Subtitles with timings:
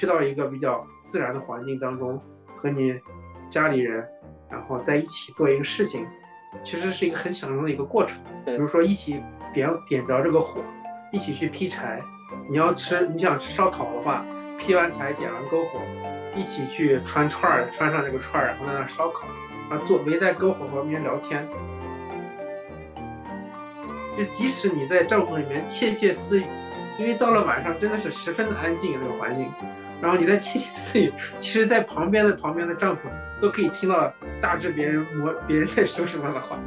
[0.00, 2.18] 去到一个比较自然的环境当中，
[2.56, 2.98] 和你
[3.50, 4.02] 家里人，
[4.48, 6.06] 然后在一起做一个事情，
[6.64, 8.18] 其实是一个很享受的一个过程。
[8.46, 9.22] 比如说一起
[9.52, 10.62] 点点着这个火，
[11.12, 12.00] 一起去劈柴。
[12.48, 14.24] 你要吃，你想吃烧烤的话，
[14.56, 15.78] 劈完柴点完篝火，
[16.34, 19.28] 一起去穿串儿，穿上这个串儿，然后在那烧烤，
[19.68, 21.46] 然后坐围在篝火旁边聊天。
[24.16, 26.46] 就即使你在帐篷里面窃窃私语，
[26.98, 29.52] 因为到了晚上真的是十分的安静那个环境，
[30.00, 33.00] 然后你在窃窃私语，其实在旁边的旁边的帐篷
[33.40, 36.58] 都可以听到大致别人模别人在说什么的话。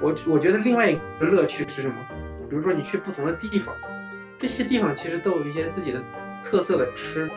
[0.00, 1.94] 我我觉得另外一个乐趣是什么？
[2.48, 3.74] 比如说你去不同的地方，
[4.38, 6.00] 这些地方其实都有一些自己的
[6.42, 7.30] 特色的吃。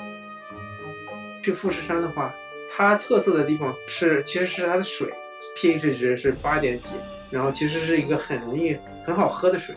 [1.41, 2.33] 去富士山的话，
[2.71, 5.09] 它特色的地方是其实是它的水
[5.57, 6.89] ，pH 值是八点几。
[7.31, 9.75] 然后其实是一个很容易很好喝的水。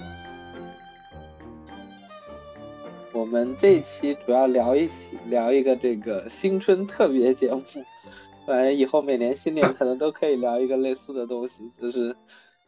[3.14, 7.62] 我们这一期主要聊一起聊一个这个新春特别节目，
[8.46, 12.16] 反正以后每年新年可能都可以聊一个类似的东西，就是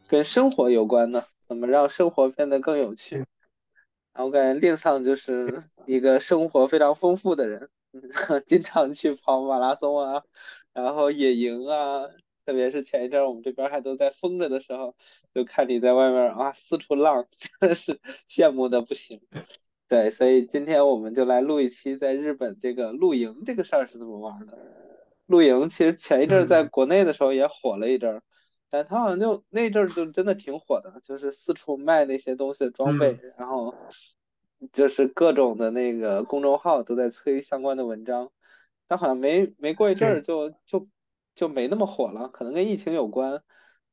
[0.07, 3.25] 跟生活有关的，怎么让生活变得更有趣。
[4.13, 7.69] 然后我感觉令桑就是一个生活非常丰富的人，
[8.45, 10.23] 经常去跑马拉松啊，
[10.73, 12.03] 然后野营啊。
[12.45, 14.95] 特别是前一阵我们这边还都在封着的时候，
[15.33, 19.19] 就看你在外面啊四处浪，真的是羡慕的不行。
[19.87, 24.57] 对，所以今天我们就来录一期在日本这个露营这个事儿是怎么玩的。
[25.25, 28.21] 露营其实前一阵在国内的时候也火了一阵，
[28.69, 33.73] 但它好像就那阵就真的挺火的，就是四处卖那些东西的装备，然后
[34.71, 38.31] 就是各种的那个公众号都在催相关的文章，
[38.87, 40.87] 但好像没没过一阵儿就就。
[41.35, 43.43] 就没那么火了，可能跟疫情有关，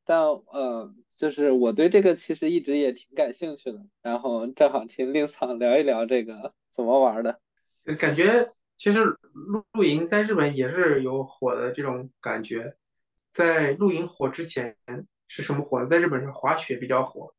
[0.04, 7.40] 但呃，就是我对这个其实一直也挺感兴趣的，然后正好听令草聊一聊这个怎么玩的，
[7.98, 12.76] 感觉其实露露营在日本也是有火的这种感觉，
[13.32, 14.76] 在露营火之前
[15.28, 15.84] 是什么火？
[15.86, 17.34] 在日本是滑雪比较火，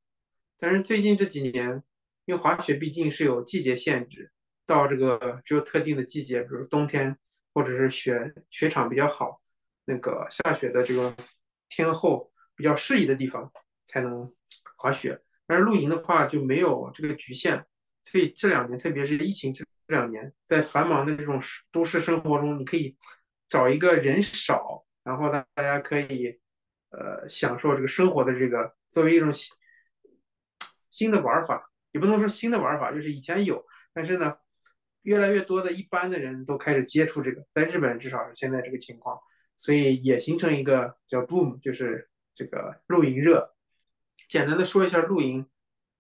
[0.58, 1.84] 但是最近这几年，
[2.26, 4.32] 因为滑雪毕竟是有季节限制，
[4.66, 7.18] 到这个只有特定的季节，比如冬天
[7.54, 9.42] 或者是雪雪场比较好。
[9.86, 11.14] 那个下雪的这个
[11.68, 13.52] 天后比较适宜的地方
[13.86, 14.32] 才能
[14.78, 17.64] 滑雪，但是露营的话就没有这个局限，
[18.04, 22.96] 所以这两年，特别是疫情这两年，在繁忙的这种都市生活中，你可以
[23.50, 26.40] 找一个人少，然后大大家可以
[26.90, 29.56] 呃享受这个生活的这个作为一种新
[30.92, 34.36] 新的玩法，也不能说新的玩法，就是以前有，但是呢，
[35.02, 39.20] 越来越多的一般的人都开始接触这个，在日本至少是现在这个情况。
[39.56, 43.54] 所以也形成一个叫 boom，就是这个露营热。
[44.30, 45.46] 简单的说一下露营，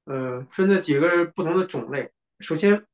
[0.05, 2.11] 呃，分了几个不同的种类。
[2.39, 2.85] 首先，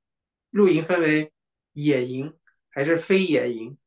[0.50, 1.32] 露营分为
[1.74, 2.34] 野营
[2.70, 3.78] 还是非野营。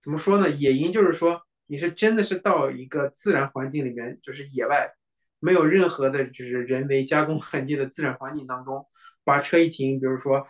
[0.00, 0.48] 怎么说呢？
[0.48, 4.90] 野营就是说你是真的是到一个自然环境里面，就是野外，
[5.38, 8.86] 没有任何的就是人为加工痕迹的自然环境当中，
[9.24, 10.46] 把车一停，比如说，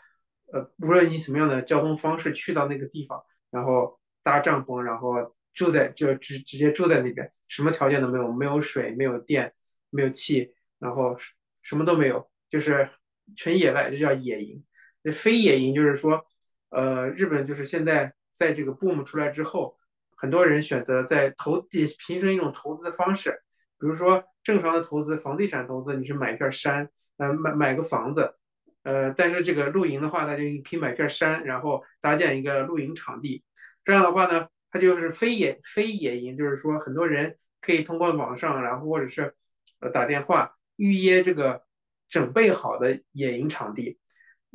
[0.52, 5.34] 呃，无论你什么样的交通方式去到那个地方，然后搭帐篷，然后。
[5.53, 9.53] 住在就直直接住在那边，什么条件都没有，没有水，没有电，
[9.91, 11.16] 没有气，然后
[11.62, 12.88] 什么都没有，就是
[13.37, 14.65] 纯野外，这叫野营。
[15.03, 16.25] 那非野营就是说，
[16.71, 19.77] 呃，日本就是现在在这个 boom 出来之后，
[20.16, 23.31] 很多人选择在投也形成一种投资的方式，
[23.78, 28.34] 比如说正常的投资，房地产投资，你是买一片山，呃，买买个房子，
[28.84, 33.43] 呃，但是这个露营的话，那就可以买片山，然后搭建一个露营场地，
[33.84, 34.47] 这样的话呢。
[34.72, 39.34] 它就是非野非野营，就是说很多人可以通过网上，然后或者是
[39.81, 41.64] 呃打电话预约这个
[42.08, 43.98] 准备好的野营场地。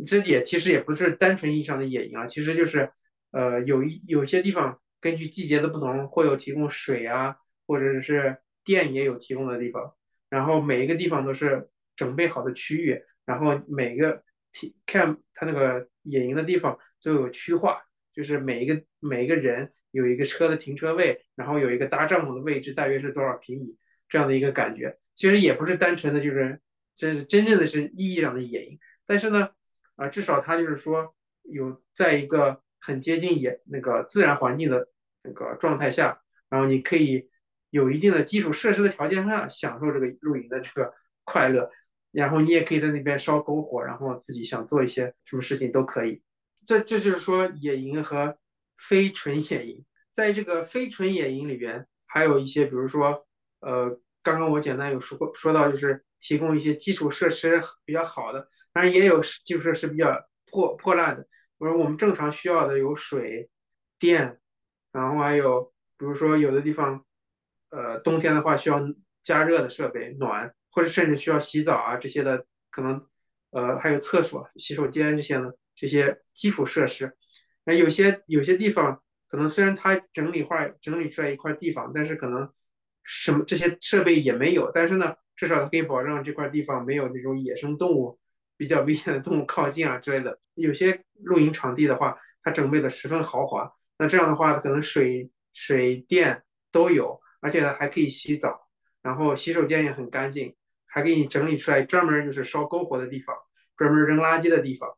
[0.05, 2.89] 这也其实也不是单纯意义上的野营啊，其实就是
[3.31, 7.35] 呃有一有些地方根据季节的不同会有提供水啊，
[7.67, 9.93] 或者是电也有提供的地方。
[10.29, 14.23] 然后每一个地方都是准备好的区域，然后每个
[14.53, 17.81] 体看它那个野营的地方都有区划，
[18.13, 19.73] 就是每一个每一个人。
[19.95, 23.77] 有一个车的停车位，然后有一个搭帐篷的位置，大约是多少平米
[24.09, 24.97] 这样的一个感觉。
[25.15, 26.59] 其实也不是单纯的就是
[26.97, 29.51] 真真正的是意义上的野营，但是呢，
[29.95, 34.85] 啊，至少它就是说有在一个很接近野那个自然环境的
[35.23, 36.19] 那个状态下，
[36.49, 37.29] 然后你可以
[37.69, 40.93] 有一定的基础设施的条件下享受这个露营的这个
[41.23, 41.71] 快乐，
[42.11, 46.21] 然后你也可以在那边烧篝火，然后自己想做一些什么事情都可以。
[46.65, 48.37] 这这就是说野营和。
[48.77, 53.25] 非纯野营，在这个非纯野营里边，还有一些，比如说，
[53.59, 60.15] 呃，刚刚我简单有说过，说到就是提供一些基础设施比较好的，当然也有基础设施比较
[60.51, 61.27] 破破烂的。
[61.57, 63.49] 我说我们正常需要的有水
[63.97, 64.39] 电，
[64.91, 67.05] 然后还有比如说有的地方，
[67.69, 68.81] 呃，冬天的话需要
[69.23, 73.05] 加热的设备暖，或者甚至需要洗澡啊这些的，可能
[73.51, 77.15] 呃还有厕所、洗手间这些呢，这些基础设施。
[77.65, 82.49] 那有些有些地方可能虽然它整理块整理出来一块地方，但是可能
[83.03, 88.17] 什么这些设备也没有，但是呢，至少它可以保证这块地方没有那种野生动物。
[88.57, 93.69] 比较危险的动物靠近啊之类的，有些露营场地的话，它整备的十分豪华。
[93.97, 96.41] 那这样的话，可能水、水电
[96.71, 98.69] 都有，而且呢还可以洗澡，
[99.01, 103.35] 然后洗手间也很干净，还给你整理出来专门就是烧篝火的地方，
[103.75, 104.89] 专门扔垃圾的地方。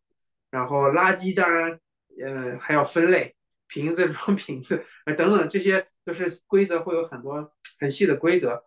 [0.52, 1.80] 然后垃圾当然，
[2.24, 3.36] 呃还要分类，
[3.68, 8.64] 瓶子装 瓶子，呃等等，这些都是规则，会有很多很细的规则。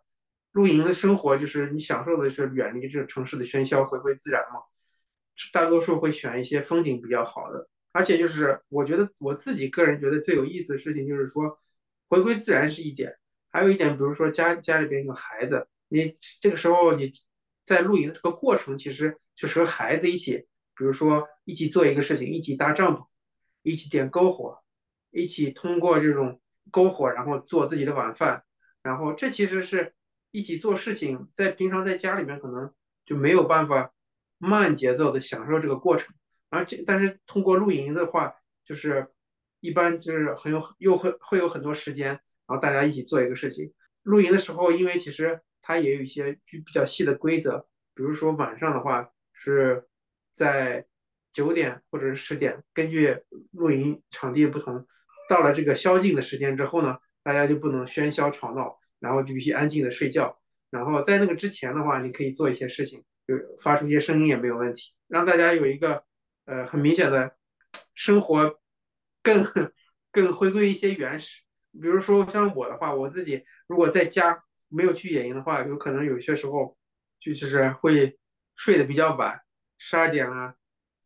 [0.52, 4.60] 露营的生活就是你享受的是远离这城市的喧嚣，回归自然嘛。
[5.52, 11.58] 大多数会选一些风景比较好的，而且就是我觉得我自己个人觉得最有意思的事情就是说，
[12.08, 13.16] 回归自然是一点，
[13.50, 17.10] 还有一点，比如说家家里边有孩子，你这个时候你
[17.64, 20.36] 在露营的这个过程，其实就是和孩子一起，
[20.76, 23.06] 比如说一起做一个事情，一起搭帐篷，
[23.62, 24.58] 一起点篝火，
[25.10, 26.40] 一起通过这种
[26.72, 28.44] 篝火，然后做自己的晚饭，
[28.82, 29.94] 然后这其实是
[30.30, 32.72] 一起做事情，在平常在家里面可能
[33.04, 33.92] 就没有办法。
[34.42, 36.14] 慢节奏的享受这个过程，
[36.48, 38.34] 而这但是通过露营的话，
[38.64, 39.06] 就是
[39.60, 43.70] 一般就是很有又会会有很多时间，然后大家一起做一个事情。
[44.04, 49.86] 露营的时候，因为其实它也有一些比较细的规则，比如说晚上的话是
[50.32, 50.86] 在
[51.32, 53.16] 九点或者是十点，根据
[53.52, 54.86] 露营场地不同，
[55.28, 60.40] 到了这个宵禁的时间之后呢，大家就不能喧嚣吵闹，然后就必须安静的睡觉。
[60.70, 63.04] 然后在那个之前的话，你可以做一些事情。
[63.28, 66.02] 就发出一些声音也没有问题，让大家有一个
[66.46, 67.36] 呃很明显的
[67.94, 68.58] 生活
[69.22, 69.44] 更
[70.10, 71.42] 更回归一些原始。
[71.80, 76.76] 比如说像我的话，我自己如果在家没有去野营的话，有可能有些时候
[77.20, 78.18] 就就是会
[78.56, 79.40] 睡得比较晚，
[79.78, 80.56] 十二点啊，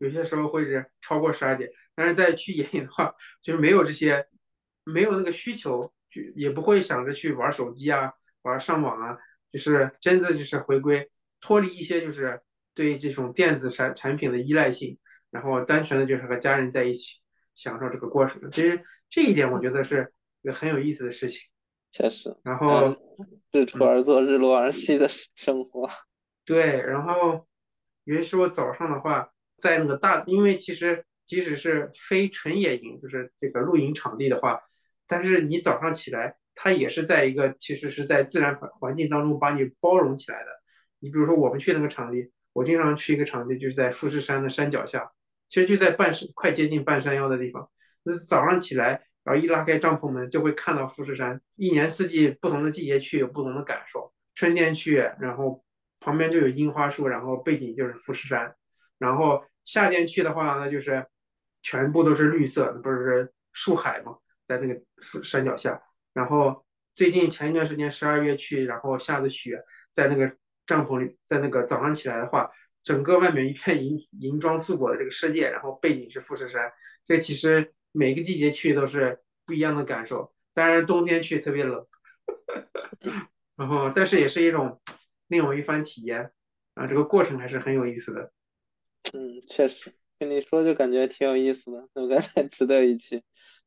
[0.04, 1.70] 有些时候会是超过十二点。
[1.94, 4.26] 但是在去野营的话，就是没有这些，
[4.84, 8.12] 没有那个需求，就也不会想着去玩手机啊，
[8.42, 9.16] 玩上网啊，
[9.52, 11.08] 就是真的就是回归。
[11.40, 12.40] 脱离一些就是
[12.74, 14.98] 对这种电子产产品的依赖性，
[15.30, 17.18] 然后单纯的就是和家人在一起
[17.54, 18.50] 享受这个过程。
[18.50, 20.12] 其实这一点我觉得是
[20.42, 21.42] 一个很有意思的事情。
[21.90, 22.34] 确实。
[22.42, 22.96] 然后
[23.52, 25.88] 日出而作，日落而息的生活。
[26.44, 27.46] 对，然后
[28.04, 34.60] 有些时候早上的话，在那个大，因为其实即使是非纯野营，就是这个露营场地的话，
[35.06, 40.46] 但是你早上起来，它也是在一个其实是在自然环环境当中把你包容起来的。
[41.00, 45.10] 你比如说，我们去那个场地，我经常去一个场地，就是在富士山的山脚下，
[45.48, 47.68] 其实就在半山快接近半山腰的地方。
[48.02, 51.40] 那早上起来，然后一拉开帐篷门，就会看到富士山。
[51.56, 54.12] 一年四季不同的季节去有不同的感受。
[54.34, 55.64] 春天去，然后
[56.00, 58.54] 旁边就有樱花树，然后背景就是富士山。
[58.98, 61.06] 然后夏天去的话，那就是
[61.62, 64.80] 全部都是绿色，不是树海嘛，在那个
[65.22, 65.80] 山脚下。
[66.12, 66.64] 然后
[66.94, 69.62] 最近前一段时间十二月去，然后下的雪，
[69.92, 70.36] 在那个。
[70.66, 72.50] 帐篷里，在那个早上起来的话，
[72.82, 76.72] 整个外面一片银银装素裹的这个世界，然后背景是富士山，
[77.04, 80.32] 这其实每个季节去都是不一样的感受。
[80.54, 81.86] 当然冬天去特别冷，
[83.56, 84.80] 然后但是也是一种
[85.26, 86.32] 另有一番体验
[86.72, 88.32] 啊，这个过程还是很有意思的。
[89.12, 93.22] 嗯，确实，跟你说就感觉挺有意思的，我感觉值得一去。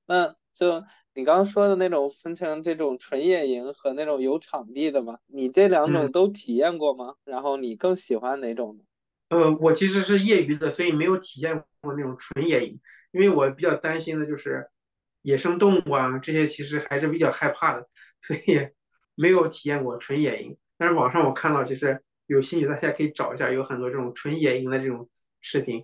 [0.05, 0.83] 那就。
[1.13, 7.15] 你刚刚说的那种分成这种纯野营和那种有场地的嘛，你这两种都体验过吗？
[7.25, 8.83] 然后你更喜欢哪种呢？
[9.29, 12.79] 呃，我其实是业余的，所以没有体验过那种纯野营，
[13.11, 14.69] 因为我比较担心的就是
[15.23, 17.89] 野生动物啊这些，其实还是比较害怕的，
[18.21, 18.69] 所以
[19.15, 20.55] 没有体验过纯野营。
[20.77, 25.09] 但是网上我看到，其实有兴趣大家可以找一下，有很多这种纯野营的这种
[25.47, 25.83] 视频。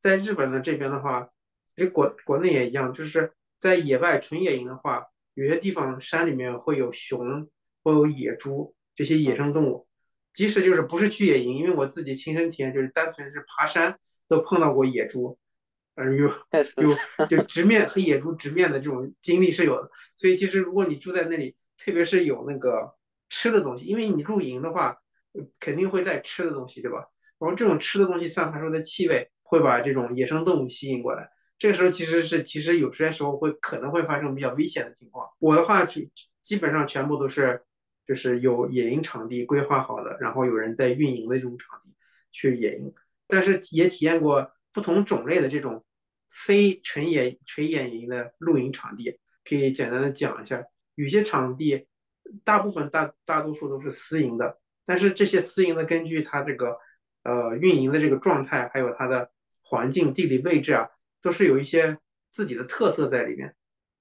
[0.00, 1.28] 在日本的这边的话，
[1.76, 3.32] 其实国国内也一样，就是。
[3.56, 7.48] 在野外纯野营的话，有些地方山里面会有熊，
[7.82, 9.88] 会有野猪这些野生动物。
[10.34, 15.38] 即使就是不是去野营，因为我自己亲身体验，就是单纯是爬山都碰到过野猪，
[15.94, 16.28] 嗯，有
[16.82, 19.90] 有就直面和野猪直面的这种经历是有的。
[20.14, 22.94] 所以其实如果你住在那里，特别是有那个
[23.30, 24.98] 吃的东西，因为你露营的话，
[25.58, 27.08] 肯定会带吃的东西，对吧？
[27.38, 31.28] 然后这种吃的东西散发出的气味会把这种野生动物吸引过来。
[31.58, 35.28] 这个时候其实是，其实有些时候会可能会发生比较危险的情况。
[35.38, 36.02] 我的话就
[36.42, 37.62] 基本上全部都是，
[38.06, 41.94] 就是有野营场地规划好的，然后有人在运营的这种场地
[42.32, 42.92] 去野营。
[43.26, 45.82] 但是也体验过不同种类的这种
[46.28, 50.62] 非纯野纯野营的露营场地，可以简单的讲一下。
[50.96, 51.86] 有些场地，
[52.44, 56.76] 大部分大大多数都是私营的，但是这些私营的根据它这个
[57.24, 59.30] 呃运营的这个状态，还有它的
[59.62, 60.88] 环境地理位置啊，
[61.20, 61.98] 都是有一些
[62.30, 63.54] 自己的特色在里面。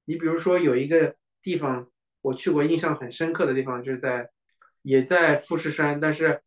[0.05, 1.89] 你比如说有一个地方
[2.21, 4.29] 我去过，印象很深刻的地方就是在
[4.83, 6.41] 也在富士山，但是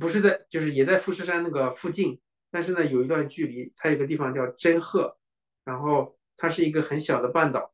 [0.00, 5.16] 不是在就是也在富士山那个附近，但是呢有一段距离，它有个地方叫真鹤，
[5.64, 7.70] 然后它是一个很小的半岛。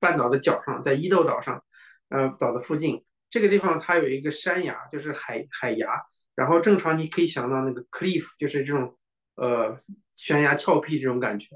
[0.00, 1.64] 半岛的角上，在伊豆岛上，
[2.10, 6.04] 呃，岛的附近，这个地方它有一个山崖，就是海海崖。
[6.34, 8.98] 然后正常你可以想到那个 cliff，就是这种
[9.36, 9.78] 呃
[10.16, 11.48] 悬崖峭壁这种感觉。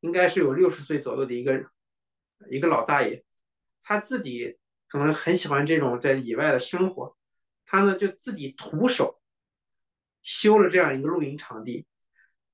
[0.00, 1.64] 应该是有六十岁左右的一个
[2.50, 3.22] 一个老大爷，
[3.82, 7.16] 他自己可能很喜欢这种在野外的生活，
[7.64, 9.20] 他呢就自己徒手
[10.22, 11.86] 修了这样一个露营场地，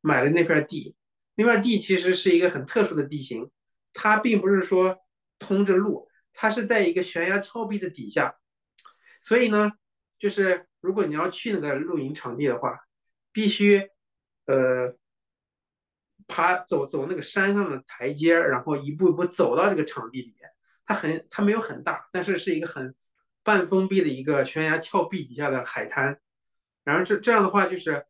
[0.01, 0.95] 买了那片地。
[1.35, 3.51] 那片地其实是一个很特殊的地形，
[3.93, 4.99] 它并不是说。
[5.41, 8.35] 通着路，它是在一个悬崖峭壁的底下，
[9.21, 9.71] 所以呢，
[10.19, 12.79] 就是如果你要去那个露营场地的话，
[13.33, 13.89] 必须
[14.47, 14.95] 呃
[16.27, 20.51] 爬走走那个山上的台阶，然后一步一步走到这个场地里面。
[20.85, 22.95] 它很它没有很大，但是是一个很
[23.43, 26.19] 半封闭的一个悬崖峭壁底下的海滩。
[26.85, 28.07] 然后这这样的话，就是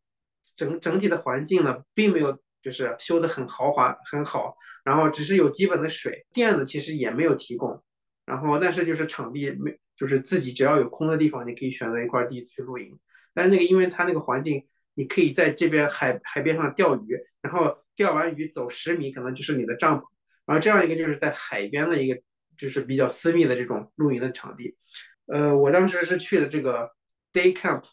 [0.55, 2.39] 整整体的环境呢，并没有。
[2.61, 7.81] 就是修的很豪华很好，然后只是有基本的水电呢，其实也没有提供。
[8.25, 12.97] 然后但是就是场地没，就是自己只要有空的地方，你可以选择一块地去露营。
[13.33, 20.05] 但是那个因为它那个环境，你可以在这边海海边上钓鱼，然后钓完鱼走十米可能就是你的帐篷。
[20.45, 22.21] 然后这样一个就是在海边的一个
[22.57, 24.77] 就是比较私密的这种露营的场地。
[25.25, 26.89] 呃，我当时是去的这个
[27.33, 27.83] day camp，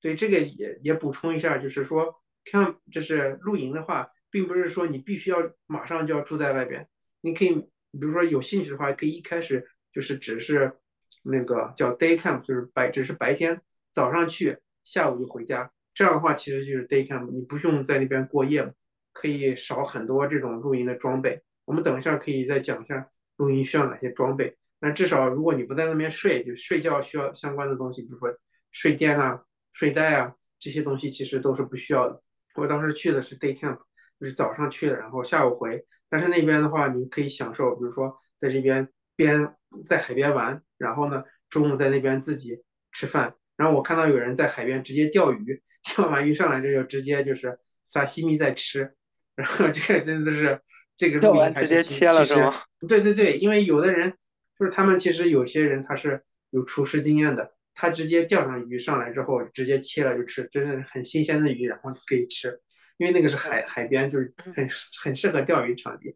[0.00, 2.16] 对这个也也补充一下，就是说。
[2.42, 5.36] 看，就是露营的话，并不是说你必须要
[5.66, 6.88] 马上就要住在外边。
[7.20, 10.72] 你可以，比如说有兴趣的话，可以一开始就是只是
[11.22, 13.60] 那个叫 day camp，就是白只是白天
[13.92, 15.70] 早上去，下午就回家。
[15.92, 18.72] 这样的话，其实就是 day camp，你不用在那边过夜，
[19.12, 21.42] 可以少很多这种露营的装备。
[21.64, 24.56] 我们等一下可以再讲一下露营需要哪些装备。
[24.80, 28.34] 那至少如果你不在那边睡，就睡觉需要相关的东西，比如说
[28.70, 32.22] 睡垫啊、睡袋啊这些东西，其实都是不需要的。
[32.54, 33.78] 我当时去的是 day camp，
[34.18, 35.84] 就是早上去的，然后下午回。
[36.08, 42.62] 但是那边的话，你可以享受，比如说在这边边在海边玩，然后呢中午在那边自己
[42.92, 43.34] 吃饭。
[43.56, 45.62] 然后我看到有人在海边直接钓鱼，
[45.94, 48.92] 钓完鱼上来这就直接就是撒西米在吃。
[49.34, 50.60] 然后这个真的是
[50.96, 52.54] 这个露营还是切了是吗？
[52.88, 54.12] 对对对，因为有的人
[54.58, 57.52] 就是他们其实有些人他是有厨师经验的。
[57.72, 62.60] 他直接钓上鱼上来之后，直接切了就吃，真的很新鲜的鱼，然后就可以吃。
[62.98, 64.68] 因为那个是海海边，就是很
[65.00, 66.14] 很适合钓鱼场地。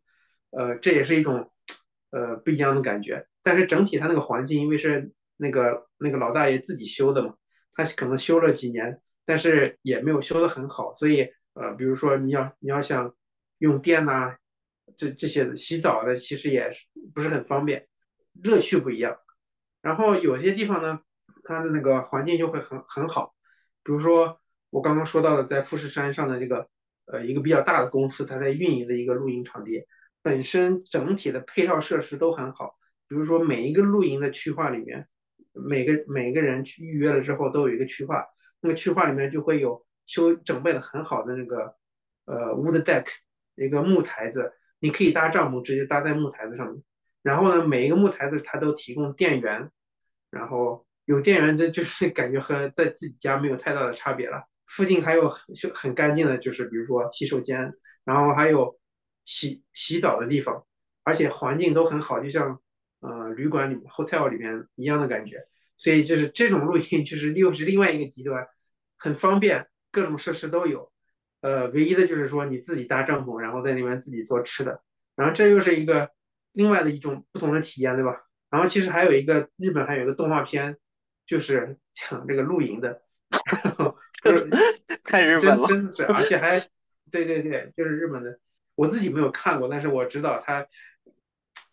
[0.51, 1.49] 呃，这也是一种
[2.15, 3.27] 呃不一样的感觉。
[3.43, 7.35] 但是整体它那个环境，因为是那个那个老大爷自己修的嘛，
[7.75, 13.13] 他可能修了几年，但是也没有修得很好，所以呃，比如说你要你要想
[13.59, 14.37] 用电呐，
[14.97, 16.71] 这这些洗澡的其实也
[17.13, 17.87] 不是很方便，
[18.43, 19.17] 乐趣不一样。
[19.83, 21.01] 然后有些地方呢。
[21.47, 23.35] 它的那个环境就会很很好，
[23.83, 24.41] 比如说
[24.71, 26.67] 我刚刚说到的，在富士山上的这个
[27.05, 29.85] 呃一个比较大的公司，它在运营的一个露营场地，
[30.25, 32.75] 本身整体的配套设施都很好。
[33.07, 35.07] 比如说每一个露营的区划里面，
[35.53, 38.25] 每个每个人去预约了之后都有一个区划，
[38.61, 41.77] 那个区划里面就会有修整备的很好的那个
[42.25, 43.05] 呃 wood deck
[43.55, 46.83] 一个木台子，你可以搭帐篷直接搭在木台子上面。
[47.23, 49.71] 然后呢，每一个木台子它都提供电源，
[50.31, 50.85] 然后。
[51.07, 54.43] 有电源，这 就是感觉和在自己家没有太大的差别了。
[54.65, 57.71] 附近还有很很干净的，就是比如说洗手间，
[58.07, 58.75] 然后还有
[59.25, 60.65] 洗洗澡的地方，
[61.03, 62.61] 而且环境都很好，就像
[63.01, 65.39] 呃旅馆里面 hotel 里面一样的感觉。
[65.77, 68.47] 所以就是这种露营，就是又是另外一个极端，
[68.97, 70.91] 很方便，各种设施都有。
[71.41, 74.83] 呃，唯一的就是说你自己搭帐篷，然后在那边自己做吃的，
[75.17, 76.11] 然后这又是一个
[76.53, 78.25] 另外的一种不同的体验，对吧？
[78.51, 80.77] 然后其实还有一个日本还有一个动画片。
[81.27, 83.01] 就是 讲这个露营的，
[84.23, 84.47] 就是
[85.05, 86.61] 太日本了，真真的是，而且还，
[87.11, 88.39] 对对对，就是日本的。
[88.75, 90.67] 我自己没有看过，但是我知道它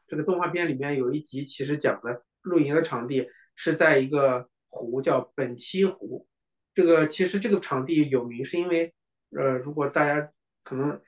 [0.08, 6.28] 这个动画片里面有一集，其实讲的露营的场地是在一个湖叫本栖湖。
[6.74, 8.94] 这个其实这个场地有名，是因为
[9.36, 10.32] 呃，如果大家
[10.64, 11.02] 可能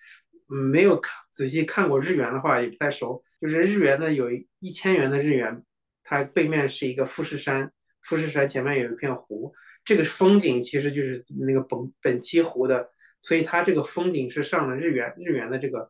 [0.48, 3.24] 没有看仔细看过日元的话，也不太熟。
[3.40, 5.64] 就是日元呢，有一千元的日元，
[6.04, 7.72] 它背面是一个富士山。
[8.02, 9.54] 富士山前面有一片湖，
[9.86, 12.90] 这个风景其实就是那个本本栖湖的
[13.24, 15.90] 所以它这个风景是上了日元日元的这个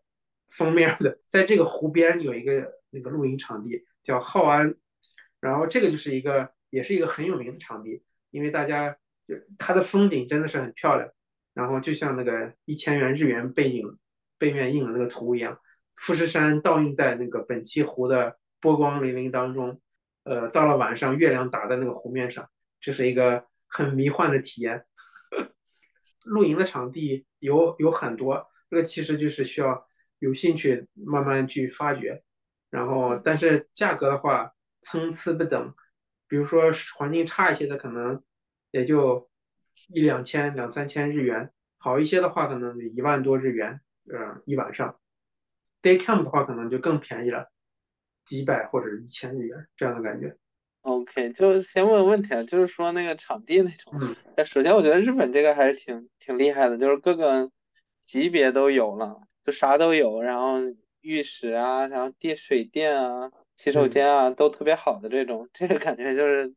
[0.50, 1.18] 封面的。
[1.28, 4.76] 在这个湖边有一个那个露营场地叫浩安，
[5.42, 8.96] 然后这个就是一个也是一个很有名的场地，因为大家
[9.28, 11.10] 就它的风景真的是很漂亮，
[11.56, 13.98] 然后就像那个一千元日元背影
[14.38, 15.60] 背面印的那个图一样，
[15.96, 19.82] 富士山倒映在那个本溪湖的波光粼粼当中，
[20.24, 22.48] 呃，到了晚上月亮打在那个湖面上，
[22.80, 24.86] 这是一个很迷幻的体验。
[26.24, 29.88] 露营的场地有有很多，这个其实就是需要
[30.20, 32.24] 有兴趣慢慢去发掘，
[32.70, 35.74] 然后但是价格的话参差不等，
[36.28, 38.24] 比如说环境差一些的可能
[38.72, 39.30] 也就
[39.90, 45.00] 一两千两三千日元，好一些的话可能一万多日元，呃一晚上
[45.82, 47.52] ，day camp 的话可能就更便宜了，
[48.24, 50.38] 几百或者一千日元这样的感觉。
[50.84, 53.94] OK，就先问个问题啊，就是说那个场地那种，
[54.36, 57.50] 那首先我觉得日本这个还是挺挺厉害的，就是各个
[58.02, 60.58] 级别都有了，就啥都有，然后
[61.00, 66.54] 浴室啊，然后电水电啊，洗手间啊都特别好的这种，这个感觉就是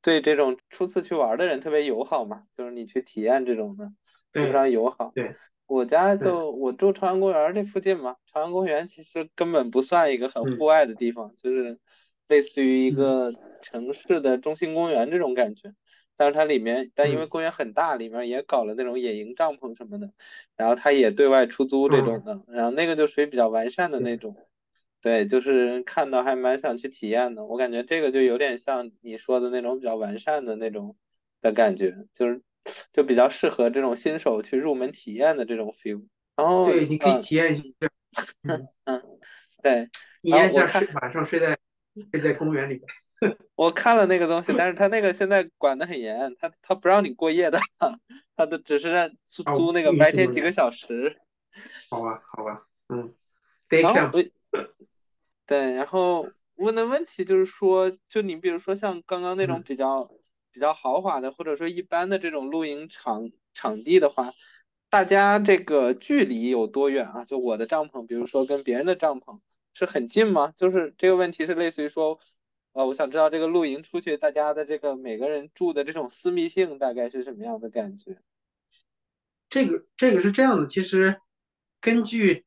[0.00, 3.92] 对这种初次去玩的人特别友好嘛，就是你去体验这种的
[4.32, 5.12] 非常友好。
[5.14, 11.78] 对，我家就我住朝阳公园这附近嘛，朝阳公园其实根本不算一个很户外的地方，就是。
[12.28, 15.72] 类似于一个城市的中心公园这种感觉，
[16.16, 20.10] 但是它里面，但因为公园很大，里面也搞了那种野营帐篷什么的，
[20.56, 24.36] 然后它也对外出租这种的，然后那个就属于比较完善的那种，
[25.00, 27.44] 对，就是看到还蛮想去体验的。
[27.44, 30.96] 我感觉这个就有点像你说的那种比较完善的那种
[31.40, 32.42] 的感觉，就是
[32.92, 36.04] 就比较适合这种新手去入门体验的这种 feel。
[36.34, 37.88] 然后对，你可以体验一下，
[38.42, 39.02] 嗯 嗯，
[39.62, 39.88] 对，
[40.22, 41.56] 体验一下睡晚上睡在。
[42.12, 42.80] 会在公园里
[43.20, 47.60] 边， 我看了那个东西，但是他那个现在管得很严，他他不让你过夜的，
[48.36, 51.18] 他都只是让租租那个白天几个小时。
[51.90, 53.14] 好吧，好吧，嗯。
[53.68, 54.20] 然后，
[55.44, 60.08] 对，然后问的问题就是说，就你比如说像刚刚那种比较
[60.52, 64.32] 比较豪华的，或者说一般的这种露营场场地的话，
[64.88, 67.24] 大家这个距离有多远啊？
[67.24, 69.40] 就我的帐篷，比如说跟别人的帐篷。
[69.76, 70.54] 是很近吗？
[70.56, 72.18] 就是这个问题是类似于说，
[72.72, 78.16] 呃，我想知道这个露营出去，大家的这个每个人住的这种私密性大概是什么样的感觉？
[79.50, 81.20] 这个这个是这样的，其实
[81.78, 82.46] 根据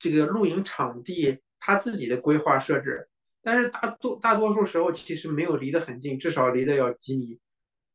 [0.00, 3.08] 这个露营场地他自己的规划设置，
[3.40, 7.38] 但是大多大多数时候其实没有离得很近，至少离得要几米、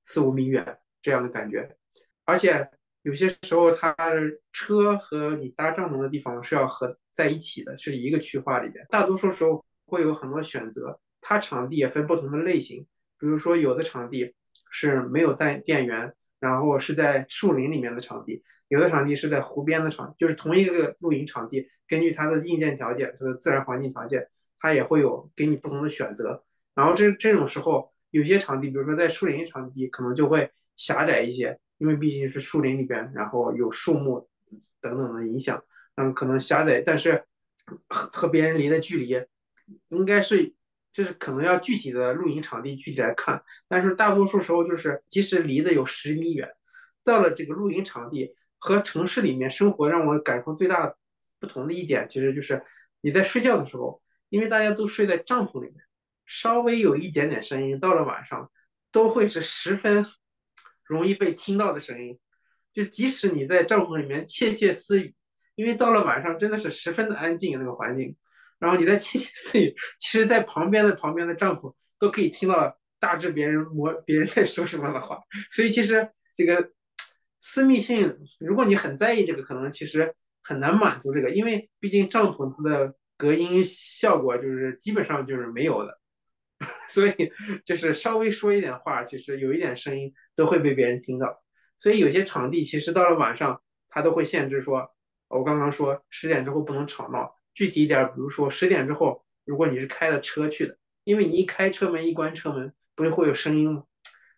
[0.06, 1.76] 四五米远这样的感觉，
[2.24, 2.72] 而且。
[3.04, 3.94] 有些时候，它
[4.54, 8.86] 车和你搭帐篷的地方是要合在一起的，是一个区划里边。
[8.90, 12.88] 大多数时候会有很多选择，它场地也分不同的类型。
[13.20, 14.34] 比如说，有的场地
[14.72, 24.26] 是没有带电源，然后是在树林里面的场地；有的场地是在湖边的场，就是同一个露营场地，根据它的硬件条件、它的自然环境条件，
[24.60, 26.42] 它也会有给你不同的选择。
[26.74, 31.60] 然后这这种时候，有些场地，比如说在树林场地，可能就会狭窄一些。
[31.84, 34.30] 因为毕竟是树林里边，然后有树木
[34.80, 35.62] 等等的影响，
[35.96, 37.26] 嗯，可能狭窄，但是
[37.90, 39.22] 和和别人离的距离
[39.90, 40.54] 应该是
[40.94, 46.48] 就是可能要具体的露营场地具体来看，但是大多数时候就是即使离得有十米远，
[47.04, 50.96] 到了这个露营场地和城市里面生活让我感受最大
[51.42, 52.64] 不同的一点，其实就是
[53.02, 55.84] 你在睡觉的时候，因为大家都睡在帐篷里面，
[56.26, 58.50] 稍微有一点点声音，到了晚上
[58.90, 60.06] 都会是十分。
[60.86, 62.20] 容易被听到的声音，
[62.74, 65.14] 就即使你在帐篷里面窃窃私语，
[65.56, 68.16] 因为到了晚上真的是十分的安静那个环境，
[68.60, 75.20] 然后你在窃窃私语，其实，在旁边的旁边的帐篷都可以听到大致别人模别人在说什么的话，
[75.52, 76.72] 所以其实这个
[77.40, 86.00] 私密性，如果你很在意这个，可能其实很难满足这个，因为毕竟帐篷它的隔音效果就是基本上就是没有的。
[86.90, 87.32] 所以
[87.66, 91.44] 就是稍微说一点话，其实有一点声音都会被别人听到。
[91.78, 94.90] 所以有些场地其实到了晚上，它都会限制说，
[95.28, 97.36] 我刚刚说十点之后不能吵闹。
[97.54, 103.84] 具体一点，比如说十点之后，如果你是开了车去的，因为你一开车门一关车门，不是会有声音吗？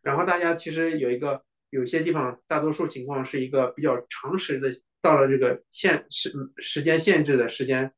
[0.02, 4.70] 然后大家其实有一个有些地方，大多数情况是一个比较长时的，
[5.02, 7.92] 到了这个限时时间限制的时间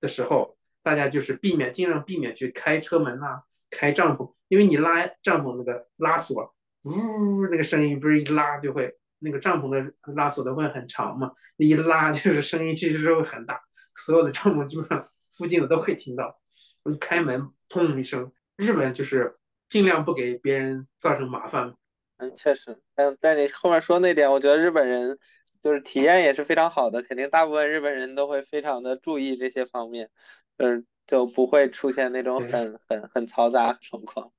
[0.00, 3.42] 的时候，大家就是避免尽量避免去开车门呐。
[3.72, 13.60] 开帐篷，因为你拉帐篷那个拉锁，呜，那个声音不是一拉就会，那个帐篷的拉锁的会很长嘛，你一拉就是声音其实是会很大，
[13.94, 16.38] 所有的帐篷基本上附近的都会听到。
[16.84, 19.36] 一开门，砰一声，日本就是
[19.68, 21.74] 尽量不给别人造成麻烦。
[22.18, 25.18] 嗯，确实，但但你后面说那点，我觉得日本人
[25.62, 30.10] 就是体验也是非常好的，肯定大部分日本人都会非常的注意这些方面，
[30.56, 30.84] 嗯，
[31.26, 34.32] 不会出现那种很很很嘈杂状况。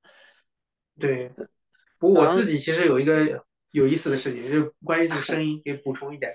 [0.98, 1.32] 对，
[1.98, 6.34] 不过我自己其实有一个有意思的事情，就是关于这个声音，给补充一点。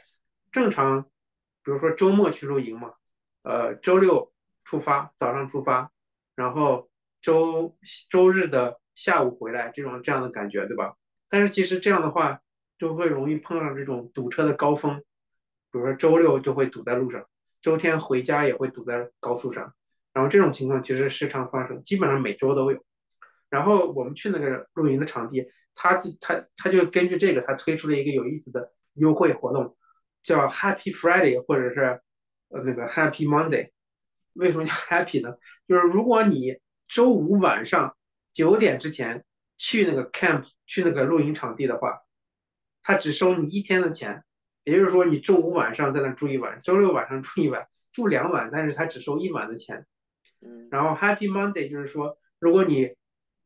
[0.51, 1.03] 正常，
[1.63, 2.93] 比如说周末去露营嘛，
[3.43, 5.91] 呃，周六出发，早上出发，
[6.35, 6.89] 然后
[7.21, 7.77] 周
[8.09, 10.95] 周日的下午回来，这种这样的感觉，对吧？
[11.29, 12.41] 但是其实这样的话，
[12.77, 14.99] 就会容易碰上这种堵车的高峰，
[15.71, 17.23] 比如说周六就会堵在路上，
[17.61, 19.73] 周天回家也会堵在高速上，
[20.13, 22.83] 然后这种情况其实时常发生，基本上每周都有。
[23.49, 29.75] 然后我们去那个露营的场地，他自他他就根据这个，他推出了一个有意思的优惠活动，
[30.21, 31.99] 叫 Happy Friday 或者是
[32.49, 33.71] 呃那个 Happy Monday。
[34.33, 35.35] 为什么叫 Happy 呢？
[35.67, 37.95] 就是如果你周五晚上
[38.33, 39.23] 九点之前
[39.57, 41.99] 去那个 camp 去那个露营场地的话，
[42.83, 44.23] 他只收你一天的钱。
[44.65, 49.83] 也就是说，你周五晚上在那住一晚，周六晚上住一晚，住两晚，但是他只收一晚的钱。
[50.69, 52.95] 然后 Happy Monday 就是说，如果你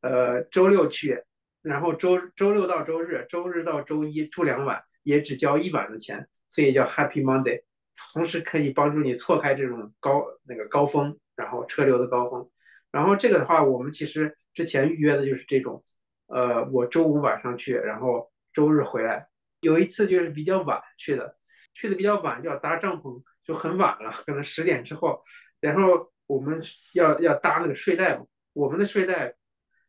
[0.02, 1.24] 呃，周六去，
[1.62, 7.64] 然后周周六到周日，周日到周一住两晚，也只交一晚的钱，所以叫 Happy Monday。
[8.12, 12.50] 同时可以帮助你错开这种高那个高峰，然后车流的高峰。
[12.92, 15.82] 然后这个的话，我们其实之前预约的就是这种，
[16.28, 19.28] 呃，我周五晚上去，然后周日回来。
[19.62, 21.38] 有一次就是比较晚去的，
[21.74, 25.24] 去的比较晚就要搭帐篷，就很晚了，可能十点之后。
[25.60, 26.62] 然后我们
[26.94, 29.36] 要要搭那个睡袋嘛，我们的睡袋。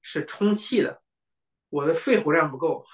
[0.07, 1.00] 是充气的，
[1.70, 2.85] 我的肺活量不够，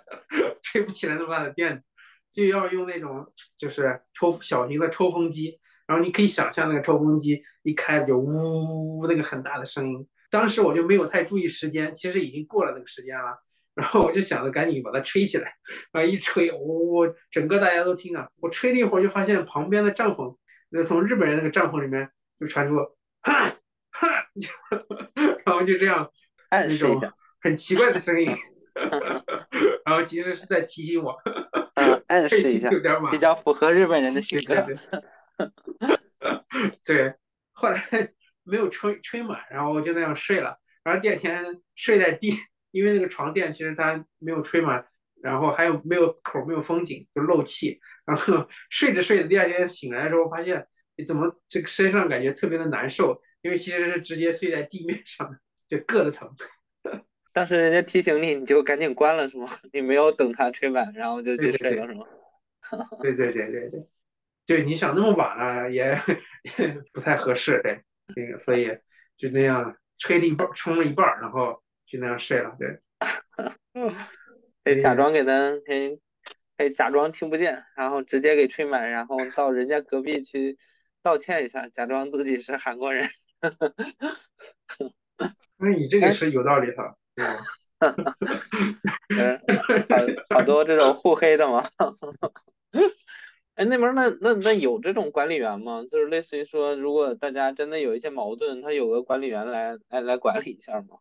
[0.64, 1.84] 吹不起来那么大的垫子，
[2.32, 5.60] 就要用那种就是抽小型的抽风机。
[5.86, 10.08] 然后你可以想象那个抽风机一开就呜呜那个很大的声音。
[10.30, 13.36] 当时我就没有太注意时间，其实已经过了那个时间了。
[13.74, 15.52] 然后我就想着赶紧把它吹起来，
[15.92, 18.26] 然后一吹，我我整个大家都听啊。
[18.40, 20.34] 我吹了一会儿，就发现旁边的帐篷，
[20.70, 22.76] 那从日本人那个帐篷里面就传出
[23.22, 23.48] 哈
[23.90, 24.08] 哈，
[25.44, 26.10] 然后就这样。
[26.50, 28.30] 暗示一下，很奇怪的声音，
[29.84, 31.20] 然后其实是在提醒我，
[31.74, 32.70] 嗯，暗 示一下，
[33.10, 34.64] 比较符合日本人的性格。
[36.84, 37.12] 对，
[37.52, 37.82] 后来
[38.44, 40.56] 没有吹吹满，然后我就那样睡了。
[40.84, 42.32] 然后第二天睡在地，
[42.70, 44.86] 因为那个床垫其实它没有吹满，
[45.22, 47.80] 然后还有没有口，没有风景，就漏气。
[48.06, 50.64] 然后睡着睡着，第二天醒来的时候，发现
[50.96, 55.38] 你怎么这个身上感觉特别的难受，因为其实是直接睡在地面上。
[55.66, 56.30] 就硌得疼，
[57.32, 59.48] 当时人家提醒你，你就赶紧关了是吗？
[59.72, 62.04] 你没有等他吹满，然后就去睡了是吗？
[63.00, 63.86] 对对对对对，
[64.46, 65.98] 对你想那么晚了也
[66.92, 67.82] 不太合适，对，
[68.14, 68.68] 那个所以
[69.16, 72.78] 就那样吹了一半，冲了一半，然后就那样睡了，对。
[74.62, 75.98] 可以假装给他，可以
[76.58, 80.58] 可以假装听不见，然后直接给吹满，然后到人家隔壁去
[81.04, 83.06] 道歉一下，假装自己是韩国人。
[85.58, 87.36] 那你这个是有道理的，对吧？
[89.14, 89.38] 嗯，
[90.30, 91.62] 好，好多这种互黑的吗？
[93.54, 95.84] 哎，那边那那那有这种管理员吗？
[95.88, 100.96] 就是类似于说，如果大家真的有一些矛盾，他有个管理员来来来管理一下吗？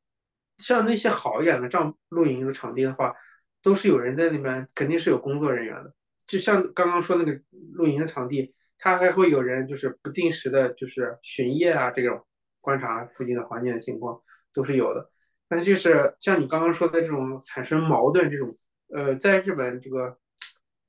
[0.58, 3.16] 像那些好一点的帐露营的场地的话，
[3.62, 5.94] 都是有人在那边，肯定是有工作人员的。
[6.28, 7.40] 就像刚刚说那个
[7.74, 12.22] 露营的场地，他还会有人就是不定时的，就是巡夜啊这种。
[12.66, 14.22] 观察附近的环境的情况
[14.54, 15.12] 都是有的，
[15.50, 20.18] 但是就是像你刚刚说的这种产生矛盾这种，呃，在日本这个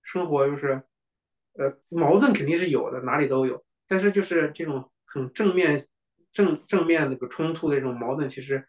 [0.01, 0.81] 生活就是，
[1.55, 5.85] 呃，矛盾肯定是有的，哪里都有，但是就是这种很正面
[6.33, 8.65] 正正面那个冲突的这种矛盾其实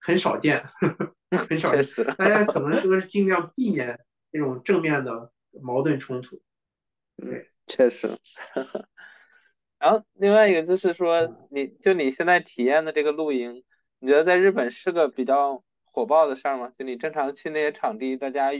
[0.00, 0.88] 很少见，呵
[1.28, 1.84] 呵很少见，
[2.16, 4.00] 大家可能都是尽量避免
[4.32, 6.40] 这种正面的矛盾冲突。
[7.18, 8.08] 对，确实。
[9.78, 13.62] 然后另外一个就是说，你就你现在体验的这个露营，
[14.00, 16.70] 你觉得在日本是个比较火爆的事儿吗？
[16.76, 18.50] 就你正常去那些场地，大家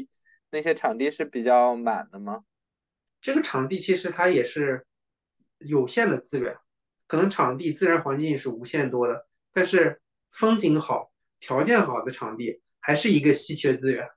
[0.51, 2.44] 那些场地是比较满的吗？
[3.21, 4.87] 这个场地其实它也是
[5.59, 6.57] 有限的资源，
[7.09, 14.09] 可能场地自然环境是无限多的，但是风景好、条件好的场地还是一个稀缺资源。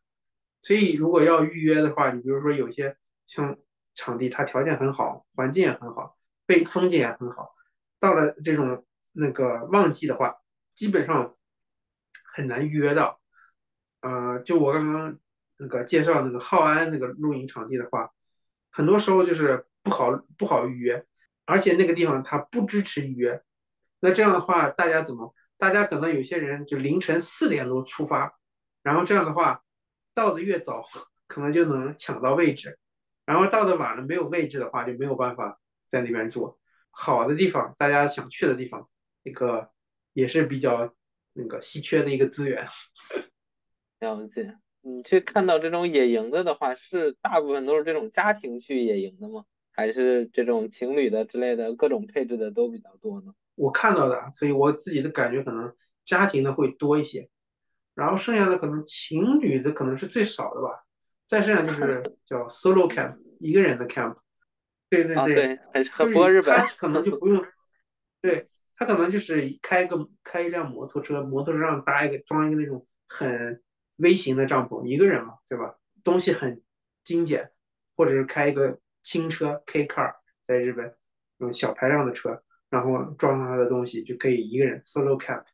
[0.62, 3.58] 所以如果要预约的话，你比如说有些像
[3.96, 6.18] 场地，它条件很好，环境也很好。
[6.46, 7.56] 被风景也很好，
[8.00, 10.36] 到了这种那个旺季的话，
[10.76, 11.38] 基本上
[12.34, 13.22] 很难预约到。
[14.02, 15.18] 呃，就我刚刚
[15.58, 18.12] 那个介绍那个浩安那个露营场地的话，
[18.70, 21.06] 很多时候就是不好不好预约，
[21.46, 23.42] 而且那个地方它不支持预约。
[24.02, 25.34] 那这样的话，大家怎么？
[25.58, 28.34] 大家可能有些人就凌晨四点多出发，
[28.82, 29.64] 然后这样的话，
[30.14, 30.84] 到的越早，
[31.28, 32.80] 可能就能抢到位置。
[33.32, 36.60] 然后到的晚了没有位置的话，就没有办法在那边做。
[36.90, 38.90] 好的地方，大家想去的地方，
[39.24, 39.70] 那个
[40.12, 40.94] 也是比较
[41.32, 42.66] 那个稀缺的一个资源。
[44.02, 44.58] 了解。
[44.82, 49.46] 你去看到这种野营的的话，是大部分都是这种家庭去野营的吗？
[49.72, 53.34] 还是这种情侣的之类的各种配置的都比较多呢？
[53.56, 57.30] 我看到的，所以我自己的感觉可能家庭的会多一些，
[57.96, 60.84] 然后剩下的可能情侣的可能是最少的吧。
[61.32, 64.18] 再剩下就是叫 solo camp，一个人的 camp。
[64.90, 66.54] 对对对，很很多日本。
[66.54, 67.42] 他可能就不用，
[68.22, 73.64] 对他可能就是开个开一辆摩托车，摩托车上搭一个装一个那种很
[73.96, 75.74] 微型的帐篷，一个人嘛，对吧？
[76.04, 76.62] 东西很
[77.06, 77.50] 精简，
[77.96, 80.14] 或者是开一个轻车 K car，
[80.44, 80.94] 在日本
[81.38, 85.46] 用小排量的车，然后装上他的东西就可以一个人 solo camp。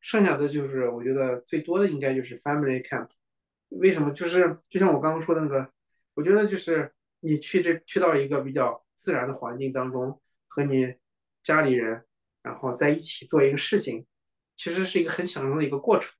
[0.00, 3.06] 剩下的就是我觉得最多的应该就是 family camp。
[3.70, 4.12] 为什么？
[4.12, 5.68] 就是就像我刚刚说的那个，
[6.14, 6.92] 我觉得就是。
[7.22, 10.94] 你去这去到一个比较自然的环境当中，和你
[11.42, 12.02] 家里人，
[12.42, 14.06] 然后在一起做一个事情，
[14.56, 16.10] 其实是一个很享受的一个过程。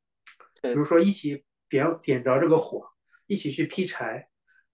[0.60, 2.86] 比如说一起点点着这个火，
[3.26, 4.28] 一起去劈柴，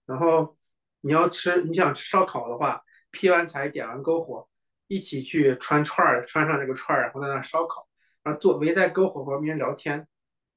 [0.05, 0.57] 然后
[0.99, 4.49] 你要吃你想吃烧烤的话，劈完柴点完篝火，
[4.87, 7.87] 一起去穿串儿，穿上这个串儿，然后在那烧烤，
[8.21, 10.05] 然后坐围在篝火旁边聊天。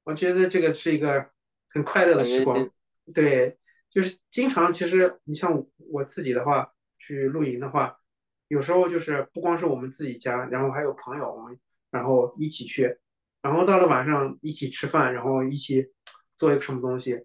[0.03, 1.31] 我觉得这个是一个
[1.71, 2.71] 很快乐的时光，
[3.15, 3.57] 对。
[3.93, 7.99] 就是经常，其实你像我自己的话，去露营的话，
[8.47, 11.59] 有时候就是不光是我们自己家，然后还有朋友，我们
[11.91, 12.99] 然后一起去，
[13.43, 15.89] 然后到了晚上一起吃饭，然后一起
[16.37, 17.19] 做一个什么东西，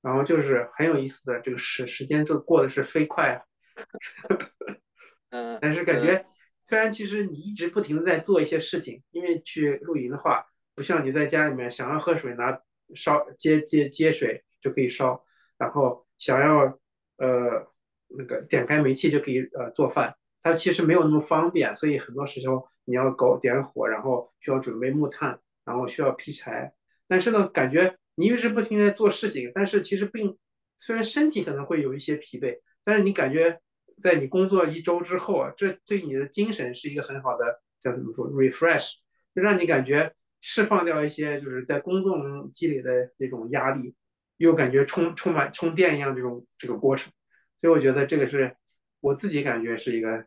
[0.00, 3.42] 然后就是很有意思的这个时时间就过得是飞快啊。
[5.30, 6.24] 嗯，但是感觉
[6.62, 12.60] 虽然其实你一直不停的在做一些事情，因为去露营的话，不像你在家里面想要喝水拿
[12.94, 15.24] 烧接接接水就可以烧，
[15.58, 16.06] 然后。
[16.18, 16.78] 想要
[17.16, 17.66] 呃
[18.06, 26.72] 那个点开煤气就可以呃做饭，它其实没有那么方便，所以很多时候你要搞点火，然后需要准备木炭，然后需要劈柴。
[27.08, 30.38] 但是呢，感觉你一直不停的做事情，但是其实并
[30.78, 33.60] 虽然身体可能会有一些疲惫，但是你感觉
[34.00, 38.92] 在你工作一周之后，这对你的精神是一个很好的叫怎么说 refresh，
[39.34, 43.94] 就让你感觉释放掉一些就是在工作中积累的那种压力。
[44.38, 47.12] 又感觉充充满充电一样这种这个过程，
[47.60, 48.56] 所以我觉得这个是
[48.98, 50.24] 我自己感觉是一个